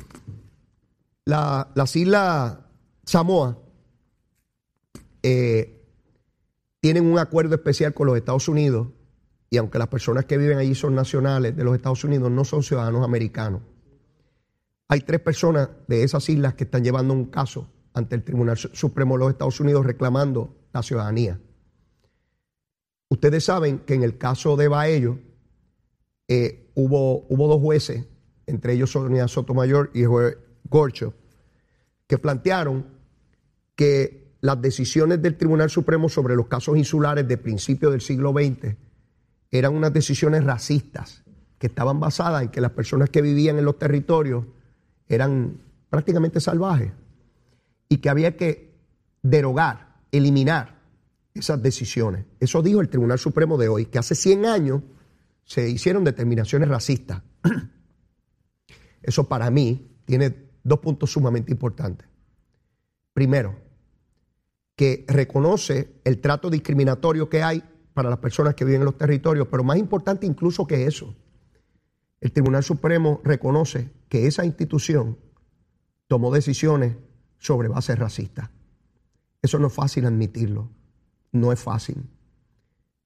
la, 1.26 1.68
las 1.74 1.94
islas 1.96 2.60
Samoa 3.04 3.58
eh, 5.22 5.84
tienen 6.80 7.04
un 7.04 7.18
acuerdo 7.18 7.56
especial 7.56 7.92
con 7.92 8.06
los 8.06 8.16
Estados 8.16 8.48
Unidos 8.48 8.88
y 9.50 9.56
aunque 9.56 9.78
las 9.78 9.88
personas 9.88 10.24
que 10.26 10.38
viven 10.38 10.58
allí 10.58 10.76
son 10.76 10.94
nacionales 10.94 11.56
de 11.56 11.64
los 11.64 11.74
Estados 11.74 12.04
Unidos, 12.04 12.30
no 12.30 12.44
son 12.44 12.62
ciudadanos 12.62 13.04
americanos. 13.04 13.62
Hay 14.86 15.00
tres 15.00 15.20
personas 15.20 15.68
de 15.88 16.04
esas 16.04 16.28
islas 16.28 16.54
que 16.54 16.64
están 16.64 16.84
llevando 16.84 17.12
un 17.12 17.26
caso 17.26 17.68
ante 17.92 18.14
el 18.14 18.22
Tribunal 18.22 18.56
Supremo 18.56 19.14
de 19.14 19.18
los 19.18 19.30
Estados 19.32 19.58
Unidos 19.58 19.84
reclamando 19.84 20.54
la 20.72 20.84
ciudadanía. 20.84 21.40
Ustedes 23.08 23.44
saben 23.44 23.80
que 23.80 23.94
en 23.94 24.04
el 24.04 24.18
caso 24.18 24.56
de 24.56 24.68
Baello 24.68 25.18
eh, 26.28 26.70
hubo, 26.76 27.26
hubo 27.28 27.48
dos 27.48 27.60
jueces, 27.60 28.06
entre 28.46 28.74
ellos 28.74 28.92
Sonia 28.92 29.26
Sotomayor 29.26 29.90
y 29.94 30.04
Gorcho, 30.68 31.14
que 32.06 32.18
plantearon 32.18 32.86
que 33.74 34.36
las 34.42 34.62
decisiones 34.62 35.20
del 35.20 35.36
Tribunal 35.36 35.70
Supremo 35.70 36.08
sobre 36.08 36.36
los 36.36 36.46
casos 36.46 36.76
insulares 36.76 37.26
de 37.26 37.36
principios 37.36 37.90
del 37.90 38.00
siglo 38.00 38.32
XX 38.32 38.76
eran 39.50 39.74
unas 39.74 39.92
decisiones 39.92 40.44
racistas 40.44 41.22
que 41.58 41.66
estaban 41.66 42.00
basadas 42.00 42.42
en 42.42 42.48
que 42.48 42.60
las 42.60 42.72
personas 42.72 43.10
que 43.10 43.22
vivían 43.22 43.58
en 43.58 43.64
los 43.64 43.78
territorios 43.78 44.46
eran 45.08 45.58
prácticamente 45.90 46.40
salvajes 46.40 46.92
y 47.88 47.98
que 47.98 48.08
había 48.08 48.36
que 48.36 48.72
derogar, 49.22 49.96
eliminar 50.12 50.80
esas 51.34 51.62
decisiones. 51.62 52.24
Eso 52.38 52.62
dijo 52.62 52.80
el 52.80 52.88
Tribunal 52.88 53.18
Supremo 53.18 53.58
de 53.58 53.68
hoy, 53.68 53.86
que 53.86 53.98
hace 53.98 54.14
100 54.14 54.46
años 54.46 54.82
se 55.44 55.68
hicieron 55.68 56.04
determinaciones 56.04 56.68
racistas. 56.68 57.22
Eso 59.02 59.28
para 59.28 59.50
mí 59.50 59.98
tiene 60.04 60.50
dos 60.62 60.78
puntos 60.78 61.10
sumamente 61.10 61.52
importantes. 61.52 62.06
Primero, 63.12 63.56
que 64.76 65.04
reconoce 65.08 66.00
el 66.04 66.20
trato 66.20 66.48
discriminatorio 66.48 67.28
que 67.28 67.42
hay 67.42 67.62
para 68.00 68.08
las 68.08 68.18
personas 68.18 68.54
que 68.54 68.64
viven 68.64 68.80
en 68.80 68.86
los 68.86 68.96
territorios, 68.96 69.46
pero 69.50 69.62
más 69.62 69.76
importante 69.76 70.24
incluso 70.24 70.66
que 70.66 70.86
eso, 70.86 71.14
el 72.22 72.32
Tribunal 72.32 72.64
Supremo 72.64 73.20
reconoce 73.24 73.90
que 74.08 74.26
esa 74.26 74.46
institución 74.46 75.18
tomó 76.06 76.32
decisiones 76.32 76.96
sobre 77.36 77.68
bases 77.68 77.98
racistas. 77.98 78.48
Eso 79.42 79.58
no 79.58 79.66
es 79.66 79.74
fácil 79.74 80.06
admitirlo, 80.06 80.70
no 81.32 81.52
es 81.52 81.60
fácil. 81.60 82.08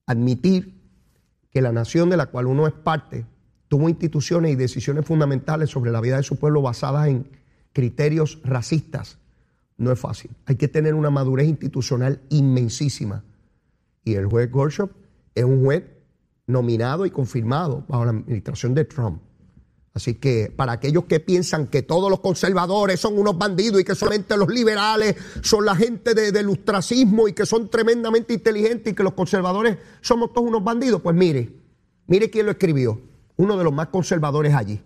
Admitir 0.06 0.80
que 1.50 1.60
la 1.60 1.72
nación 1.72 2.08
de 2.08 2.16
la 2.16 2.26
cual 2.26 2.46
uno 2.46 2.68
es 2.68 2.72
parte 2.72 3.26
tuvo 3.66 3.88
instituciones 3.88 4.52
y 4.52 4.54
decisiones 4.54 5.04
fundamentales 5.04 5.70
sobre 5.70 5.90
la 5.90 6.00
vida 6.00 6.18
de 6.18 6.22
su 6.22 6.36
pueblo 6.38 6.62
basadas 6.62 7.08
en 7.08 7.28
criterios 7.72 8.38
racistas 8.44 9.18
no 9.76 9.90
es 9.90 9.98
fácil. 9.98 10.30
Hay 10.46 10.54
que 10.54 10.68
tener 10.68 10.94
una 10.94 11.10
madurez 11.10 11.48
institucional 11.48 12.20
inmensísima. 12.28 13.24
Y 14.04 14.14
el 14.14 14.26
juez 14.26 14.50
Gorshop 14.50 14.90
es 15.34 15.44
un 15.44 15.64
juez 15.64 15.84
nominado 16.46 17.06
y 17.06 17.10
confirmado 17.10 17.84
bajo 17.88 18.04
la 18.04 18.10
administración 18.10 18.74
de 18.74 18.84
Trump. 18.84 19.22
Así 19.94 20.14
que 20.14 20.52
para 20.54 20.72
aquellos 20.72 21.04
que 21.04 21.20
piensan 21.20 21.68
que 21.68 21.82
todos 21.82 22.10
los 22.10 22.18
conservadores 22.18 22.98
son 22.98 23.16
unos 23.16 23.38
bandidos 23.38 23.80
y 23.80 23.84
que 23.84 23.94
solamente 23.94 24.36
los 24.36 24.48
liberales 24.48 25.14
son 25.40 25.64
la 25.64 25.76
gente 25.76 26.14
de, 26.14 26.32
del 26.32 26.50
y 26.50 27.32
que 27.32 27.46
son 27.46 27.70
tremendamente 27.70 28.34
inteligentes 28.34 28.92
y 28.92 28.96
que 28.96 29.04
los 29.04 29.14
conservadores 29.14 29.78
somos 30.00 30.32
todos 30.32 30.48
unos 30.48 30.64
bandidos, 30.64 31.00
pues 31.00 31.14
mire, 31.14 31.52
mire 32.08 32.28
quién 32.28 32.46
lo 32.46 32.52
escribió, 32.52 33.00
uno 33.36 33.56
de 33.56 33.62
los 33.62 33.72
más 33.72 33.86
conservadores 33.88 34.52
allí. 34.52 34.82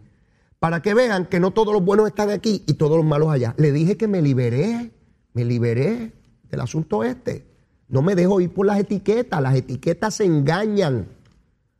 para 0.58 0.82
que 0.82 0.92
vean 0.92 1.24
que 1.26 1.40
no 1.40 1.52
todos 1.52 1.72
los 1.72 1.82
buenos 1.82 2.06
están 2.06 2.28
aquí 2.30 2.64
y 2.66 2.74
todos 2.74 2.98
los 2.98 3.06
malos 3.06 3.30
allá. 3.30 3.54
Le 3.56 3.72
dije 3.72 3.96
que 3.96 4.08
me 4.08 4.20
liberé, 4.20 4.92
me 5.32 5.44
liberé 5.44 6.12
del 6.50 6.60
asunto 6.60 7.02
este. 7.02 7.47
No 7.88 8.02
me 8.02 8.14
dejo 8.14 8.40
ir 8.40 8.52
por 8.52 8.66
las 8.66 8.78
etiquetas, 8.78 9.40
las 9.40 9.54
etiquetas 9.54 10.14
se 10.14 10.24
engañan. 10.24 11.08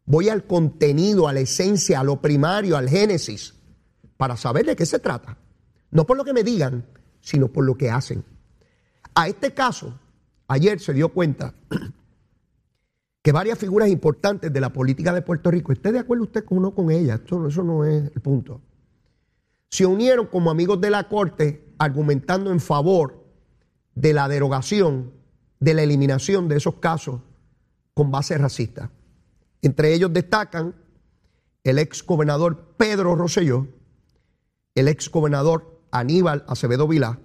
Voy 0.06 0.30
al 0.30 0.44
contenido, 0.44 1.28
a 1.28 1.34
la 1.34 1.40
esencia, 1.40 2.00
a 2.00 2.04
lo 2.04 2.20
primario, 2.20 2.76
al 2.78 2.88
génesis, 2.88 3.54
para 4.16 4.36
saber 4.36 4.64
de 4.64 4.74
qué 4.74 4.86
se 4.86 4.98
trata. 4.98 5.36
No 5.90 6.06
por 6.06 6.16
lo 6.16 6.24
que 6.24 6.32
me 6.32 6.42
digan, 6.42 6.86
sino 7.20 7.48
por 7.48 7.64
lo 7.64 7.76
que 7.76 7.90
hacen. 7.90 8.24
A 9.14 9.28
este 9.28 9.52
caso, 9.52 9.98
ayer 10.46 10.80
se 10.80 10.94
dio 10.94 11.10
cuenta 11.10 11.54
que 13.22 13.32
varias 13.32 13.58
figuras 13.58 13.90
importantes 13.90 14.50
de 14.50 14.60
la 14.60 14.72
política 14.72 15.12
de 15.12 15.20
Puerto 15.20 15.50
Rico, 15.50 15.72
¿esté 15.72 15.92
de 15.92 15.98
acuerdo 15.98 16.24
usted 16.24 16.44
con 16.44 16.58
uno 16.58 16.74
con 16.74 16.90
ella? 16.90 17.20
eso 17.26 17.62
no 17.62 17.84
es 17.84 18.10
el 18.14 18.20
punto. 18.22 18.62
Se 19.68 19.84
unieron 19.84 20.26
como 20.26 20.50
amigos 20.50 20.80
de 20.80 20.88
la 20.88 21.06
Corte 21.08 21.74
argumentando 21.76 22.50
en 22.50 22.60
favor 22.60 23.24
de 23.94 24.14
la 24.14 24.26
derogación, 24.28 25.12
de 25.60 25.74
la 25.74 25.82
eliminación 25.82 26.48
de 26.48 26.56
esos 26.56 26.76
casos 26.76 27.20
con 27.94 28.10
base 28.10 28.38
racista. 28.38 28.90
Entre 29.62 29.92
ellos 29.92 30.12
destacan 30.12 30.74
el 31.64 31.78
ex 31.78 32.04
gobernador 32.04 32.74
Pedro 32.76 33.16
Rosselló, 33.16 33.66
el 34.74 34.88
ex 34.88 35.10
gobernador 35.10 35.82
Aníbal 35.90 36.44
Acevedo 36.46 36.86
Vilá, 36.86 37.18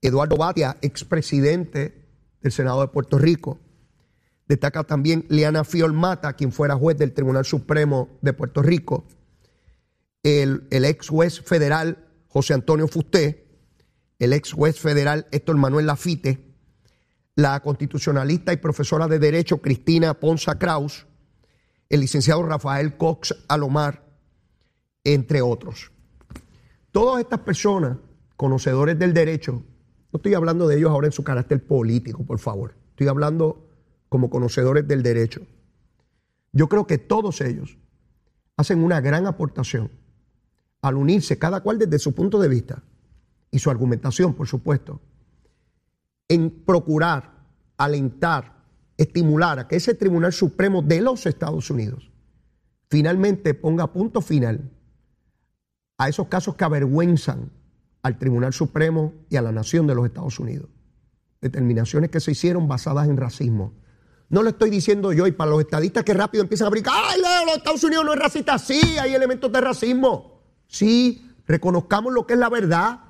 Eduardo 0.00 0.36
Batia, 0.36 0.76
expresidente 0.82 2.06
del 2.40 2.52
Senado 2.52 2.82
de 2.82 2.88
Puerto 2.88 3.18
Rico. 3.18 3.58
Destaca 4.46 4.84
también 4.84 5.26
Liana 5.28 5.64
Fiol 5.64 5.92
Mata, 5.92 6.34
quien 6.34 6.52
fuera 6.52 6.76
juez 6.76 6.96
del 6.96 7.12
Tribunal 7.12 7.44
Supremo 7.44 8.08
de 8.22 8.32
Puerto 8.32 8.62
Rico. 8.62 9.04
El, 10.22 10.68
el 10.70 10.84
ex 10.84 11.08
juez 11.08 11.40
federal 11.40 12.06
José 12.28 12.54
Antonio 12.54 12.86
Fusté, 12.86 13.46
el 14.18 14.32
ex 14.32 14.52
juez 14.52 14.78
federal 14.78 15.26
Héctor 15.32 15.56
Manuel 15.56 15.86
Lafite, 15.86 16.55
la 17.36 17.60
constitucionalista 17.60 18.52
y 18.54 18.56
profesora 18.56 19.06
de 19.06 19.18
Derecho 19.18 19.58
Cristina 19.58 20.14
Ponza 20.14 20.58
Kraus, 20.58 21.06
el 21.90 22.00
licenciado 22.00 22.42
Rafael 22.42 22.96
Cox 22.96 23.44
Alomar, 23.46 24.04
entre 25.04 25.42
otros. 25.42 25.92
Todas 26.90 27.20
estas 27.20 27.40
personas, 27.40 27.98
conocedores 28.36 28.98
del 28.98 29.12
derecho, 29.12 29.62
no 30.12 30.16
estoy 30.16 30.32
hablando 30.32 30.66
de 30.66 30.78
ellos 30.78 30.90
ahora 30.90 31.08
en 31.08 31.12
su 31.12 31.24
carácter 31.24 31.64
político, 31.64 32.24
por 32.24 32.38
favor, 32.38 32.74
estoy 32.90 33.08
hablando 33.08 33.68
como 34.08 34.30
conocedores 34.30 34.88
del 34.88 35.02
derecho. 35.02 35.42
Yo 36.52 36.70
creo 36.70 36.86
que 36.86 36.96
todos 36.96 37.42
ellos 37.42 37.76
hacen 38.56 38.82
una 38.82 39.02
gran 39.02 39.26
aportación 39.26 39.90
al 40.80 40.96
unirse, 40.96 41.38
cada 41.38 41.60
cual 41.60 41.78
desde 41.78 41.98
su 41.98 42.14
punto 42.14 42.40
de 42.40 42.48
vista 42.48 42.82
y 43.50 43.58
su 43.58 43.70
argumentación, 43.70 44.32
por 44.32 44.48
supuesto, 44.48 45.02
en 46.28 46.50
procurar, 46.50 47.44
alentar, 47.76 48.64
estimular 48.96 49.58
a 49.58 49.68
que 49.68 49.76
ese 49.76 49.94
Tribunal 49.94 50.32
Supremo 50.32 50.82
de 50.82 51.00
los 51.00 51.26
Estados 51.26 51.70
Unidos 51.70 52.10
finalmente 52.88 53.54
ponga 53.54 53.92
punto 53.92 54.20
final 54.20 54.70
a 55.98 56.08
esos 56.08 56.28
casos 56.28 56.56
que 56.56 56.64
avergüenzan 56.64 57.50
al 58.02 58.18
Tribunal 58.18 58.52
Supremo 58.52 59.14
y 59.28 59.36
a 59.36 59.42
la 59.42 59.52
nación 59.52 59.86
de 59.86 59.94
los 59.94 60.06
Estados 60.06 60.38
Unidos. 60.38 60.68
Determinaciones 61.40 62.10
que 62.10 62.20
se 62.20 62.32
hicieron 62.32 62.68
basadas 62.68 63.08
en 63.08 63.16
racismo. 63.16 63.74
No 64.28 64.42
lo 64.42 64.50
estoy 64.50 64.70
diciendo 64.70 65.12
yo 65.12 65.26
y 65.26 65.32
para 65.32 65.50
los 65.50 65.60
estadistas 65.60 66.04
que 66.04 66.14
rápido 66.14 66.42
empiezan 66.42 66.66
a 66.66 66.70
brincar, 66.70 66.94
¡ay, 66.96 67.20
los 67.46 67.56
Estados 67.56 67.84
Unidos 67.84 68.04
no 68.04 68.12
es 68.12 68.18
racista! 68.18 68.58
Sí, 68.58 68.80
hay 68.98 69.14
elementos 69.14 69.50
de 69.50 69.60
racismo. 69.60 70.42
Sí, 70.66 71.30
reconozcamos 71.46 72.12
lo 72.12 72.26
que 72.26 72.34
es 72.34 72.38
la 72.38 72.48
verdad. 72.48 73.00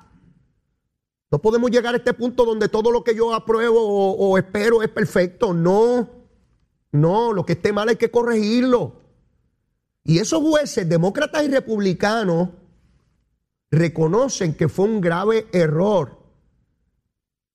No 1.29 1.39
podemos 1.39 1.69
llegar 1.71 1.93
a 1.93 1.97
este 1.97 2.13
punto 2.13 2.45
donde 2.45 2.69
todo 2.69 2.91
lo 2.91 3.03
que 3.03 3.13
yo 3.13 3.33
apruebo 3.33 3.81
o, 3.81 4.37
espero 4.37 4.81
es 4.81 4.89
perfecto. 4.89 5.53
No, 5.53 6.09
no, 6.91 7.33
lo 7.33 7.45
que 7.45 7.53
esté 7.53 7.73
mal 7.73 7.89
hay 7.89 7.97
que 7.97 8.11
corregirlo. 8.11 9.01
Y 10.03 10.19
esos 10.19 10.41
jueces, 10.41 10.87
demócratas 10.87 11.43
y 11.43 11.49
republicanos, 11.49 12.49
reconocen 13.69 14.53
que 14.53 14.69
fue 14.69 14.85
un 14.85 15.01
grave 15.01 15.47
error 15.51 16.17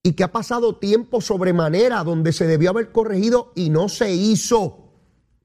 y 0.02 0.12
que 0.12 0.24
ha 0.24 0.32
pasado 0.32 0.76
tiempo 0.76 1.22
sobremanera 1.22 2.04
donde 2.04 2.32
se 2.32 2.46
debió 2.46 2.70
haber 2.70 2.92
corregido 2.92 3.52
y 3.54 3.70
no 3.70 3.88
se 3.88 4.12
hizo 4.14 4.92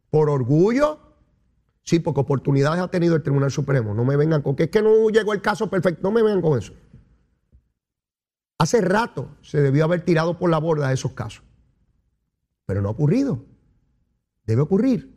por 0.09 0.29
orgullo. 0.29 0.99
Sí, 1.83 1.99
porque 1.99 2.19
oportunidades 2.19 2.81
ha 2.81 2.89
tenido 2.89 3.15
el 3.15 3.23
Tribunal 3.23 3.51
Supremo. 3.51 3.93
No 3.93 4.03
me 4.03 4.17
vengan 4.17 4.41
con 4.41 4.57
que 4.57 4.63
es 4.63 4.69
que 4.69 4.81
no 4.81 5.07
llegó 5.07 5.31
el 5.31 5.41
caso 5.41 5.69
perfecto. 5.69 6.01
No 6.03 6.11
me 6.11 6.21
vengan 6.21 6.41
con 6.41 6.59
eso. 6.59 6.73
Hace 8.58 8.82
rato 8.82 9.36
se 9.41 9.62
debió 9.62 9.84
haber 9.84 10.04
tirado 10.04 10.38
por 10.38 10.50
la 10.50 10.58
borda 10.58 10.91
esos 10.91 11.13
casos. 11.13 11.43
Pero 12.65 12.82
no 12.82 12.89
ha 12.89 12.91
ocurrido. 12.91 13.46
Debe 14.46 14.62
ocurrir. 14.62 15.15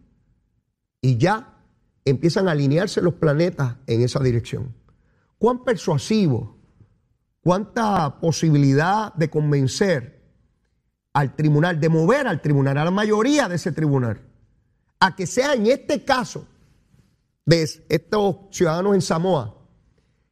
Y 1.00 1.16
ya 1.16 1.58
empiezan 2.04 2.48
a 2.48 2.52
alinearse 2.52 3.00
los 3.00 3.14
planetas 3.14 3.76
en 3.86 4.02
esa 4.02 4.20
dirección 4.20 4.74
cuán 5.40 5.64
persuasivo, 5.64 6.58
cuánta 7.40 8.20
posibilidad 8.20 9.14
de 9.14 9.30
convencer 9.30 10.20
al 11.14 11.34
tribunal, 11.34 11.80
de 11.80 11.88
mover 11.88 12.26
al 12.26 12.42
tribunal, 12.42 12.76
a 12.76 12.84
la 12.84 12.90
mayoría 12.90 13.48
de 13.48 13.56
ese 13.56 13.72
tribunal, 13.72 14.20
a 15.00 15.16
que 15.16 15.26
sea 15.26 15.54
en 15.54 15.66
este 15.66 16.04
caso 16.04 16.46
de 17.46 17.62
estos 17.88 18.36
ciudadanos 18.50 18.94
en 18.94 19.00
Samoa, 19.00 19.56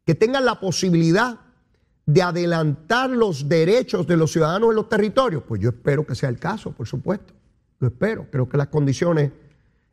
que 0.05 0.15
tengan 0.15 0.45
la 0.45 0.61
posibilidad 0.61 1.41
de 2.09 2.23
adelantar 2.23 3.11
los 3.11 3.51
derechos 3.51 4.07
de 4.07 4.17
los 4.17 4.33
ciudadanos 4.33 4.71
en 4.71 4.77
los 4.77 4.89
territorios, 4.89 5.43
pues 5.47 5.61
yo 5.61 5.69
espero 5.69 6.07
que 6.07 6.15
sea 6.15 6.31
el 6.31 6.39
caso, 6.39 6.73
por 6.73 6.87
supuesto. 6.87 7.35
Lo 7.81 7.89
espero. 7.89 8.27
Creo 8.31 8.49
que 8.49 8.57
las 8.57 8.69
condiciones 8.69 9.31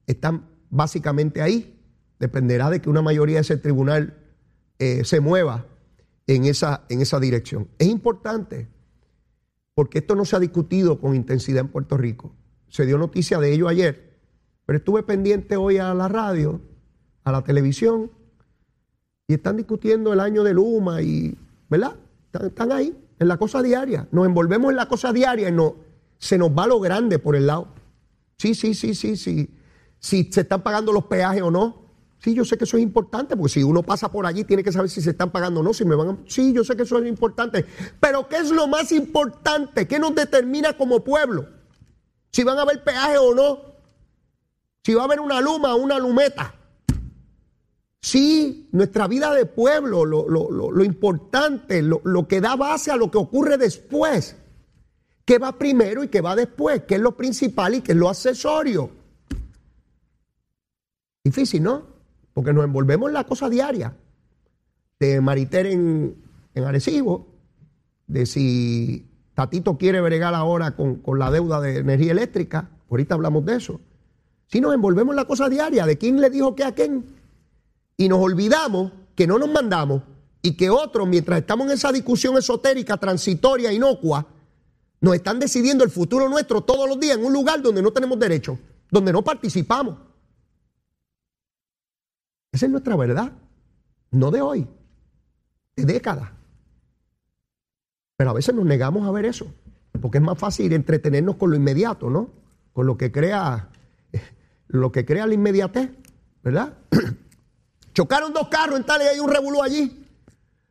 están 0.07 0.45
básicamente 0.69 1.41
ahí. 1.41 1.77
Dependerá 2.17 2.69
de 2.69 2.79
que 2.79 2.89
una 2.89 3.01
mayoría 3.01 3.35
de 3.35 3.41
ese 3.41 3.57
tribunal 3.57 4.15
eh, 4.79 5.03
se 5.03 5.19
mueva 5.19 5.65
en 6.25 6.45
esa, 6.45 6.85
en 6.87 7.01
esa 7.01 7.19
dirección. 7.19 7.67
Es 7.79 7.87
importante 7.89 8.69
porque 9.73 9.97
esto 9.97 10.15
no 10.15 10.23
se 10.23 10.37
ha 10.37 10.39
discutido 10.39 11.01
con 11.01 11.15
intensidad 11.15 11.65
en 11.65 11.67
Puerto 11.67 11.97
Rico. 11.97 12.33
Se 12.69 12.85
dio 12.85 12.97
noticia 12.97 13.39
de 13.39 13.51
ello 13.51 13.67
ayer, 13.67 14.17
pero 14.65 14.77
estuve 14.77 15.03
pendiente 15.03 15.57
hoy 15.57 15.79
a 15.79 15.93
la 15.93 16.07
radio, 16.07 16.61
a 17.25 17.33
la 17.33 17.43
televisión, 17.43 18.09
y 19.27 19.33
están 19.33 19.57
discutiendo 19.57 20.13
el 20.13 20.21
año 20.21 20.45
de 20.45 20.53
Luma 20.53 21.01
y, 21.01 21.37
¿verdad? 21.69 21.97
Están, 22.43 22.71
ahí, 22.71 22.97
en 23.19 23.27
la 23.27 23.37
cosa 23.37 23.61
diaria. 23.61 24.07
Nos 24.11 24.25
envolvemos 24.25 24.71
en 24.71 24.77
la 24.77 24.87
cosa 24.87 25.13
diaria 25.13 25.49
y 25.49 25.51
no, 25.51 25.75
se 26.17 26.37
nos 26.37 26.49
va 26.51 26.67
lo 26.67 26.79
grande 26.79 27.19
por 27.19 27.35
el 27.35 27.47
lado. 27.47 27.67
Sí, 28.37 28.55
sí, 28.55 28.73
sí, 28.73 28.95
sí, 28.95 29.15
sí. 29.15 29.49
Si 29.99 30.31
se 30.31 30.41
están 30.41 30.61
pagando 30.61 30.91
los 30.91 31.05
peajes 31.05 31.41
o 31.41 31.51
no. 31.51 31.85
Sí, 32.19 32.33
yo 32.33 32.43
sé 32.43 32.57
que 32.57 32.63
eso 32.63 32.77
es 32.77 32.83
importante, 32.83 33.35
porque 33.35 33.53
si 33.53 33.63
uno 33.63 33.83
pasa 33.83 34.11
por 34.11 34.25
allí 34.25 34.43
tiene 34.43 34.63
que 34.63 34.71
saber 34.71 34.89
si 34.89 35.01
se 35.01 35.11
están 35.11 35.31
pagando 35.31 35.59
o 35.59 35.63
no, 35.63 35.73
si 35.73 35.85
me 35.85 35.95
van. 35.95 36.23
Sí, 36.27 36.53
yo 36.53 36.63
sé 36.63 36.75
que 36.75 36.83
eso 36.83 36.97
es 36.97 37.07
importante. 37.07 37.65
Pero 37.99 38.27
¿qué 38.27 38.37
es 38.37 38.49
lo 38.49 38.67
más 38.67 38.91
importante? 38.91 39.87
¿Qué 39.87 39.99
nos 39.99 40.15
determina 40.15 40.73
como 40.73 41.03
pueblo? 41.03 41.47
Si 42.31 42.43
van 42.43 42.57
a 42.57 42.63
haber 42.63 42.83
peaje 42.83 43.17
o 43.17 43.33
no. 43.35 43.59
Si 44.83 44.93
va 44.93 45.03
a 45.03 45.05
haber 45.05 45.19
una 45.19 45.39
luma 45.41 45.75
o 45.75 45.77
una 45.77 45.99
lumeta. 45.99 46.53
Sí, 48.05 48.69
nuestra 48.71 49.07
vida 49.07 49.33
de 49.33 49.47
pueblo, 49.47 50.05
lo, 50.05 50.29
lo 50.29 50.83
importante, 50.83 51.81
lo, 51.81 52.27
que 52.27 52.39
da 52.39 52.55
base 52.55 52.91
a 52.91 52.97
lo 52.97 53.09
que 53.09 53.17
ocurre 53.17 53.57
después. 53.57 54.35
¿Qué 55.25 55.39
va 55.39 55.57
primero 55.57 56.03
y 56.03 56.09
qué 56.09 56.21
va 56.21 56.35
después? 56.35 56.83
¿Qué 56.87 56.95
es 56.95 57.01
lo 57.01 57.17
principal 57.17 57.73
y 57.73 57.81
qué 57.81 57.93
es 57.93 57.97
lo 57.97 58.07
accesorio? 58.07 58.91
Difícil, 61.23 61.63
¿no? 61.63 61.95
porque 62.31 62.53
nos 62.53 62.63
envolvemos 62.65 63.07
en 63.07 63.15
la 63.15 63.23
cosa 63.23 63.49
diaria 63.49 63.97
de 64.99 65.19
Mariter 65.19 65.65
en, 65.65 66.15
en 66.53 66.63
Arecibo, 66.63 67.25
de 68.05 68.27
si 68.27 69.09
Tatito 69.33 69.79
quiere 69.79 69.99
bregar 69.99 70.35
ahora 70.35 70.75
con, 70.75 71.01
la 71.17 71.31
deuda 71.31 71.59
de 71.59 71.79
energía 71.79 72.11
eléctrica, 72.11 72.69
ahorita 72.87 73.15
hablamos 73.15 73.45
de 73.45 73.55
eso. 73.55 73.81
Si 74.45 74.61
nos 74.61 74.75
envolvemos 74.75 75.13
en 75.13 75.15
la 75.15 75.25
cosa 75.25 75.49
diaria, 75.49 75.87
de 75.87 75.97
quién 75.97 76.21
le 76.21 76.29
dijo 76.29 76.53
qué 76.53 76.65
a 76.65 76.73
quién, 76.73 77.14
y 77.97 78.09
nos 78.09 78.19
olvidamos 78.19 78.91
que 79.15 79.27
no 79.27 79.39
nos 79.39 79.49
mandamos 79.49 80.03
y 80.41 80.55
que 80.55 80.69
otros, 80.69 81.07
mientras 81.07 81.39
estamos 81.39 81.67
en 81.67 81.73
esa 81.73 81.91
discusión 81.91 82.37
esotérica, 82.37 82.97
transitoria, 82.97 83.73
inocua, 83.73 84.27
nos 85.01 85.15
están 85.15 85.39
decidiendo 85.39 85.83
el 85.83 85.89
futuro 85.89 86.29
nuestro 86.29 86.61
todos 86.61 86.87
los 86.87 86.99
días 86.99 87.17
en 87.17 87.25
un 87.25 87.33
lugar 87.33 87.61
donde 87.61 87.81
no 87.81 87.91
tenemos 87.91 88.19
derecho, 88.19 88.59
donde 88.91 89.11
no 89.11 89.23
participamos. 89.23 89.97
Esa 92.51 92.65
es 92.67 92.71
nuestra 92.71 92.95
verdad. 92.95 93.31
No 94.11 94.31
de 94.31 94.41
hoy, 94.41 94.67
de 95.75 95.85
décadas. 95.85 96.29
Pero 98.17 98.29
a 98.29 98.33
veces 98.33 98.55
nos 98.55 98.65
negamos 98.65 99.07
a 99.07 99.11
ver 99.11 99.25
eso, 99.25 99.47
porque 100.01 100.19
es 100.19 100.23
más 100.23 100.37
fácil 100.37 100.71
entretenernos 100.73 101.35
con 101.35 101.49
lo 101.49 101.55
inmediato, 101.55 102.09
¿no? 102.09 102.29
Con 102.71 102.85
lo 102.85 102.97
que 102.97 103.11
crea, 103.11 103.69
lo 104.67 104.91
que 104.91 105.05
crea 105.05 105.27
la 105.27 105.33
inmediatez, 105.33 105.89
¿verdad? 106.43 106.77
Chocaron 107.95 108.33
dos 108.33 108.49
carros 108.49 108.77
en 108.77 108.85
tal 108.85 109.01
y 109.01 109.05
hay 109.05 109.19
un 109.19 109.31
revolú 109.31 109.63
allí. 109.63 110.05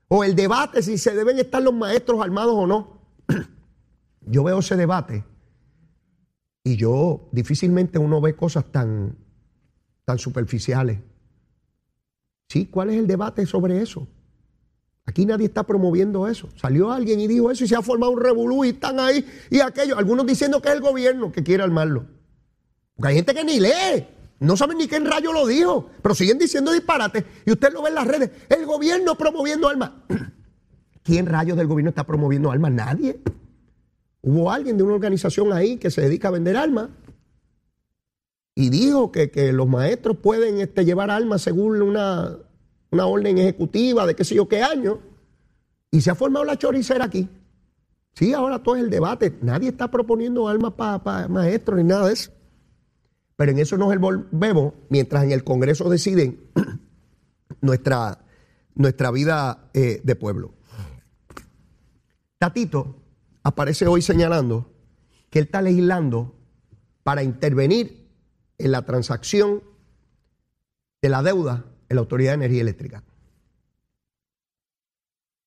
O 0.08 0.22
el 0.22 0.36
debate 0.36 0.82
si 0.82 0.98
se 0.98 1.14
deben 1.14 1.38
estar 1.38 1.62
los 1.62 1.74
maestros 1.74 2.20
armados 2.22 2.54
o 2.54 2.66
no. 2.66 3.00
Yo 4.20 4.44
veo 4.44 4.58
ese 4.60 4.76
debate 4.76 5.24
y 6.66 6.76
yo 6.76 7.28
difícilmente 7.30 7.98
uno 7.98 8.22
ve 8.22 8.34
cosas 8.34 8.64
tan, 8.72 9.18
tan 10.06 10.18
superficiales. 10.18 10.98
Sí, 12.48 12.66
¿cuál 12.66 12.88
es 12.88 12.96
el 12.96 13.06
debate 13.06 13.44
sobre 13.44 13.82
eso? 13.82 14.08
Aquí 15.04 15.26
nadie 15.26 15.46
está 15.46 15.64
promoviendo 15.64 16.26
eso. 16.26 16.48
Salió 16.56 16.90
alguien 16.90 17.20
y 17.20 17.26
dijo 17.26 17.50
eso 17.50 17.64
y 17.64 17.68
se 17.68 17.76
ha 17.76 17.82
formado 17.82 18.12
un 18.12 18.20
revolú 18.20 18.64
y 18.64 18.70
están 18.70 18.98
ahí 18.98 19.26
y 19.50 19.60
aquello. 19.60 19.98
Algunos 19.98 20.24
diciendo 20.24 20.62
que 20.62 20.68
es 20.68 20.74
el 20.74 20.80
gobierno 20.80 21.30
que 21.30 21.42
quiere 21.42 21.62
armarlo. 21.62 22.06
Porque 22.96 23.08
hay 23.08 23.16
gente 23.16 23.34
que 23.34 23.44
ni 23.44 23.60
lee. 23.60 24.06
No 24.40 24.56
saben 24.56 24.78
ni 24.78 24.88
qué 24.88 24.96
en 24.96 25.06
rayo 25.06 25.32
lo 25.32 25.46
dijo, 25.46 25.90
pero 26.02 26.14
siguen 26.14 26.38
diciendo 26.38 26.72
disparates. 26.72 27.24
Y 27.46 27.52
usted 27.52 27.72
lo 27.72 27.82
ve 27.82 27.88
en 27.88 27.94
las 27.94 28.06
redes. 28.06 28.30
El 28.48 28.66
gobierno 28.66 29.14
promoviendo 29.14 29.68
armas. 29.68 29.92
¿Quién 31.02 31.26
rayos 31.26 31.56
del 31.56 31.66
gobierno 31.66 31.90
está 31.90 32.04
promoviendo 32.04 32.50
armas? 32.50 32.72
Nadie. 32.72 33.20
Hubo 34.22 34.50
alguien 34.50 34.76
de 34.76 34.82
una 34.82 34.94
organización 34.94 35.52
ahí 35.52 35.76
que 35.76 35.90
se 35.90 36.00
dedica 36.00 36.28
a 36.28 36.32
vender 36.32 36.56
armas 36.56 36.88
y 38.54 38.70
dijo 38.70 39.10
que, 39.12 39.52
los 39.52 39.68
maestros 39.68 40.16
pueden 40.16 40.60
este, 40.60 40.84
llevar 40.84 41.10
armas 41.10 41.42
según 41.42 41.82
una, 41.82 42.36
una 42.90 43.06
orden 43.06 43.36
ejecutiva 43.38 44.06
de 44.06 44.14
qué 44.14 44.24
sé 44.24 44.34
yo 44.34 44.48
qué 44.48 44.62
año. 44.62 45.00
Y 45.90 46.00
se 46.00 46.10
ha 46.10 46.14
formado 46.14 46.44
la 46.44 46.56
choricera 46.56 47.04
aquí. 47.04 47.28
Sí, 48.14 48.32
ahora 48.32 48.62
todo 48.62 48.76
es 48.76 48.82
el 48.82 48.90
debate. 48.90 49.36
Nadie 49.42 49.70
está 49.70 49.90
proponiendo 49.90 50.48
armas 50.48 50.72
para 50.74 51.28
maestros 51.28 51.78
ni 51.78 51.84
nada 51.84 52.06
de 52.06 52.14
eso. 52.14 52.30
Pero 53.36 53.52
en 53.52 53.58
eso 53.58 53.76
nos 53.76 53.92
envolvemos 53.92 54.74
mientras 54.88 55.24
en 55.24 55.32
el 55.32 55.44
Congreso 55.44 55.88
deciden 55.88 56.50
nuestra, 57.60 58.24
nuestra 58.74 59.10
vida 59.10 59.70
eh, 59.74 60.00
de 60.04 60.16
pueblo. 60.16 60.54
Tatito 62.38 63.02
aparece 63.42 63.86
hoy 63.86 64.02
señalando 64.02 64.72
que 65.30 65.40
él 65.40 65.46
está 65.46 65.62
legislando 65.62 66.36
para 67.02 67.22
intervenir 67.22 68.08
en 68.58 68.70
la 68.70 68.82
transacción 68.82 69.62
de 71.02 71.08
la 71.08 71.22
deuda 71.22 71.64
en 71.88 71.96
la 71.96 72.00
Autoridad 72.00 72.32
de 72.32 72.36
Energía 72.36 72.62
Eléctrica. 72.62 73.02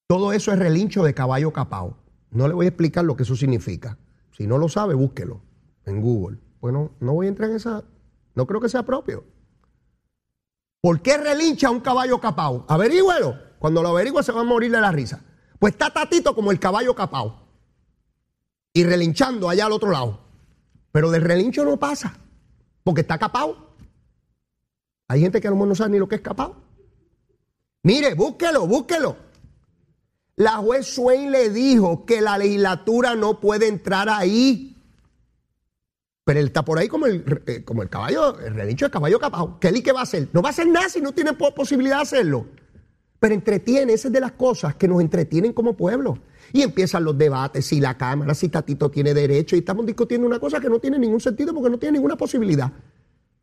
Todo 0.07 0.31
eso 0.33 0.51
es 0.51 0.59
relincho 0.59 1.03
de 1.03 1.13
caballo 1.13 1.51
capao. 1.51 1.97
No 2.31 2.47
le 2.47 2.53
voy 2.53 2.65
a 2.65 2.69
explicar 2.69 3.05
lo 3.05 3.15
que 3.15 3.23
eso 3.23 3.35
significa. 3.35 3.97
Si 4.31 4.45
no 4.45 4.57
lo 4.57 4.69
sabe, 4.69 4.93
búsquelo 4.93 5.41
en 5.85 6.01
Google. 6.01 6.37
Bueno, 6.59 6.91
no 6.99 7.13
voy 7.13 7.27
a 7.27 7.29
entrar 7.29 7.49
en 7.49 7.55
esa, 7.55 7.83
no 8.35 8.45
creo 8.47 8.61
que 8.61 8.69
sea 8.69 8.83
propio. 8.83 9.23
¿Por 10.81 11.01
qué 11.01 11.17
relincha 11.17 11.69
un 11.69 11.79
caballo 11.79 12.19
capao? 12.19 12.65
Averígüelo. 12.67 13.47
Cuando 13.59 13.81
lo 13.81 13.89
averigüe 13.89 14.23
se 14.23 14.31
va 14.31 14.41
a 14.41 14.45
morir 14.45 14.71
de 14.71 14.79
la 14.79 14.91
risa. 14.91 15.21
Pues 15.59 15.73
está 15.73 15.91
tatito 15.91 16.35
como 16.35 16.51
el 16.51 16.59
caballo 16.59 16.95
capao. 16.95 17.47
Y 18.73 18.83
relinchando 18.83 19.49
allá 19.49 19.65
al 19.65 19.71
otro 19.71 19.91
lado. 19.91 20.21
Pero 20.91 21.09
del 21.09 21.23
relincho 21.23 21.65
no 21.65 21.77
pasa. 21.77 22.15
Porque 22.83 23.01
está 23.01 23.17
capao. 23.17 23.75
Hay 25.07 25.21
gente 25.21 25.41
que 25.41 25.47
a 25.47 25.51
lo 25.51 25.55
mejor 25.55 25.69
no 25.69 25.75
sabe 25.75 25.91
ni 25.91 25.99
lo 25.99 26.07
que 26.07 26.15
es 26.15 26.21
capao. 26.21 26.55
Mire, 27.83 28.13
búsquelo, 28.13 28.67
búsquelo. 28.67 29.17
La 30.35 30.57
juez 30.57 30.85
Swain 30.85 31.31
le 31.31 31.49
dijo 31.49 32.05
que 32.05 32.21
la 32.21 32.37
legislatura 32.37 33.15
no 33.15 33.39
puede 33.39 33.67
entrar 33.67 34.09
ahí. 34.09 34.76
Pero 36.27 36.41
él 36.41 36.47
está 36.47 36.65
por 36.65 36.77
ahí 36.77 36.89
como 36.89 37.05
el, 37.05 37.41
eh, 37.45 37.63
como 37.63 37.83
el 37.83 37.89
caballo, 37.89 38.37
el 38.39 38.53
relincho 38.53 38.83
del 38.83 38.91
caballo 38.91 39.17
capao. 39.17 39.57
¿Qué, 39.61 39.71
¿Qué 39.81 39.93
va 39.93 40.01
a 40.01 40.03
hacer? 40.03 40.27
No 40.33 40.41
va 40.41 40.49
a 40.49 40.51
hacer 40.51 40.67
nada 40.67 40.89
si 40.89 40.99
no 40.99 41.13
tiene 41.13 41.31
posibilidad 41.31 41.95
de 41.95 42.01
hacerlo. 42.01 42.47
Pero 43.17 43.33
entretiene, 43.33 43.93
esa 43.93 44.09
es 44.09 44.13
de 44.13 44.19
las 44.19 44.33
cosas 44.33 44.75
que 44.75 44.89
nos 44.89 44.99
entretienen 44.99 45.53
como 45.53 45.77
pueblo. 45.77 46.19
Y 46.51 46.63
empiezan 46.63 47.05
los 47.05 47.17
debates, 47.17 47.65
si 47.65 47.79
la 47.79 47.97
Cámara, 47.97 48.33
si 48.33 48.49
Tatito 48.49 48.91
tiene 48.91 49.13
derecho, 49.13 49.55
y 49.55 49.59
estamos 49.59 49.85
discutiendo 49.85 50.27
una 50.27 50.37
cosa 50.37 50.59
que 50.59 50.67
no 50.67 50.79
tiene 50.79 50.99
ningún 50.99 51.21
sentido 51.21 51.53
porque 51.53 51.69
no 51.69 51.79
tiene 51.79 51.93
ninguna 51.93 52.17
posibilidad. 52.17 52.73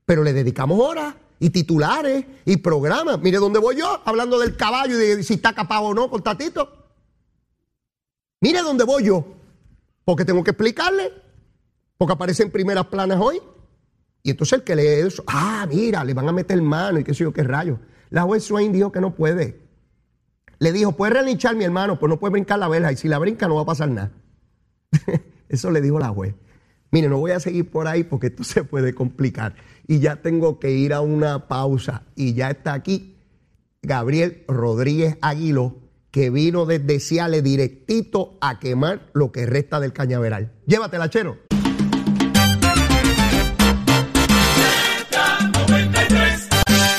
Pero 0.04 0.22
le 0.22 0.34
dedicamos 0.34 0.78
horas 0.78 1.14
y 1.40 1.48
titulares 1.48 2.26
y 2.44 2.58
programas. 2.58 3.18
Mire 3.18 3.38
dónde 3.38 3.60
voy 3.60 3.76
yo, 3.76 4.02
hablando 4.04 4.38
del 4.38 4.58
caballo 4.58 5.00
y 5.00 5.06
de 5.16 5.22
si 5.22 5.32
está 5.32 5.54
capado 5.54 5.84
o 5.84 5.94
no 5.94 6.10
con 6.10 6.22
Tatito. 6.22 6.70
Mire 8.42 8.60
dónde 8.60 8.84
voy 8.84 9.04
yo, 9.04 9.24
porque 10.04 10.26
tengo 10.26 10.44
que 10.44 10.50
explicarle 10.50 11.23
porque 11.98 12.12
aparece 12.12 12.42
en 12.42 12.50
primeras 12.50 12.86
planas 12.86 13.18
hoy. 13.20 13.40
Y 14.22 14.30
entonces 14.30 14.58
el 14.58 14.64
que 14.64 14.76
lee 14.76 15.06
eso, 15.06 15.22
ah, 15.26 15.66
mira, 15.68 16.02
le 16.04 16.14
van 16.14 16.28
a 16.28 16.32
meter 16.32 16.60
mano 16.62 16.98
y 16.98 17.04
qué 17.04 17.12
sé 17.12 17.24
yo, 17.24 17.32
qué 17.32 17.42
rayo. 17.42 17.78
La 18.10 18.22
juez 18.22 18.44
Swain 18.44 18.72
dijo 18.72 18.90
que 18.90 19.00
no 19.00 19.14
puede. 19.14 19.60
Le 20.58 20.72
dijo, 20.72 20.92
puede 20.92 21.14
relinchar 21.14 21.56
mi 21.56 21.64
hermano, 21.64 21.98
pues 21.98 22.08
no 22.08 22.18
puede 22.18 22.32
brincar 22.32 22.58
la 22.58 22.68
vela 22.68 22.90
y 22.92 22.96
si 22.96 23.08
la 23.08 23.18
brinca 23.18 23.48
no 23.48 23.56
va 23.56 23.62
a 23.62 23.66
pasar 23.66 23.90
nada. 23.90 24.12
eso 25.48 25.70
le 25.70 25.80
dijo 25.80 25.98
la 25.98 26.08
juez. 26.08 26.34
Mire, 26.90 27.08
no 27.08 27.18
voy 27.18 27.32
a 27.32 27.40
seguir 27.40 27.70
por 27.70 27.88
ahí 27.88 28.04
porque 28.04 28.28
esto 28.28 28.44
se 28.44 28.64
puede 28.64 28.94
complicar. 28.94 29.56
Y 29.86 29.98
ya 29.98 30.16
tengo 30.22 30.58
que 30.58 30.70
ir 30.70 30.94
a 30.94 31.00
una 31.00 31.48
pausa. 31.48 32.04
Y 32.14 32.34
ya 32.34 32.50
está 32.50 32.72
aquí 32.72 33.18
Gabriel 33.82 34.44
Rodríguez 34.48 35.18
Aguilo, 35.20 35.76
que 36.10 36.30
vino 36.30 36.64
desde 36.64 37.00
Ciales 37.00 37.42
directito 37.42 38.38
a 38.40 38.60
quemar 38.60 39.10
lo 39.12 39.32
que 39.32 39.46
resta 39.46 39.80
del 39.80 39.92
cañaveral. 39.92 40.52
Llévatela, 40.66 41.10
chero. 41.10 41.38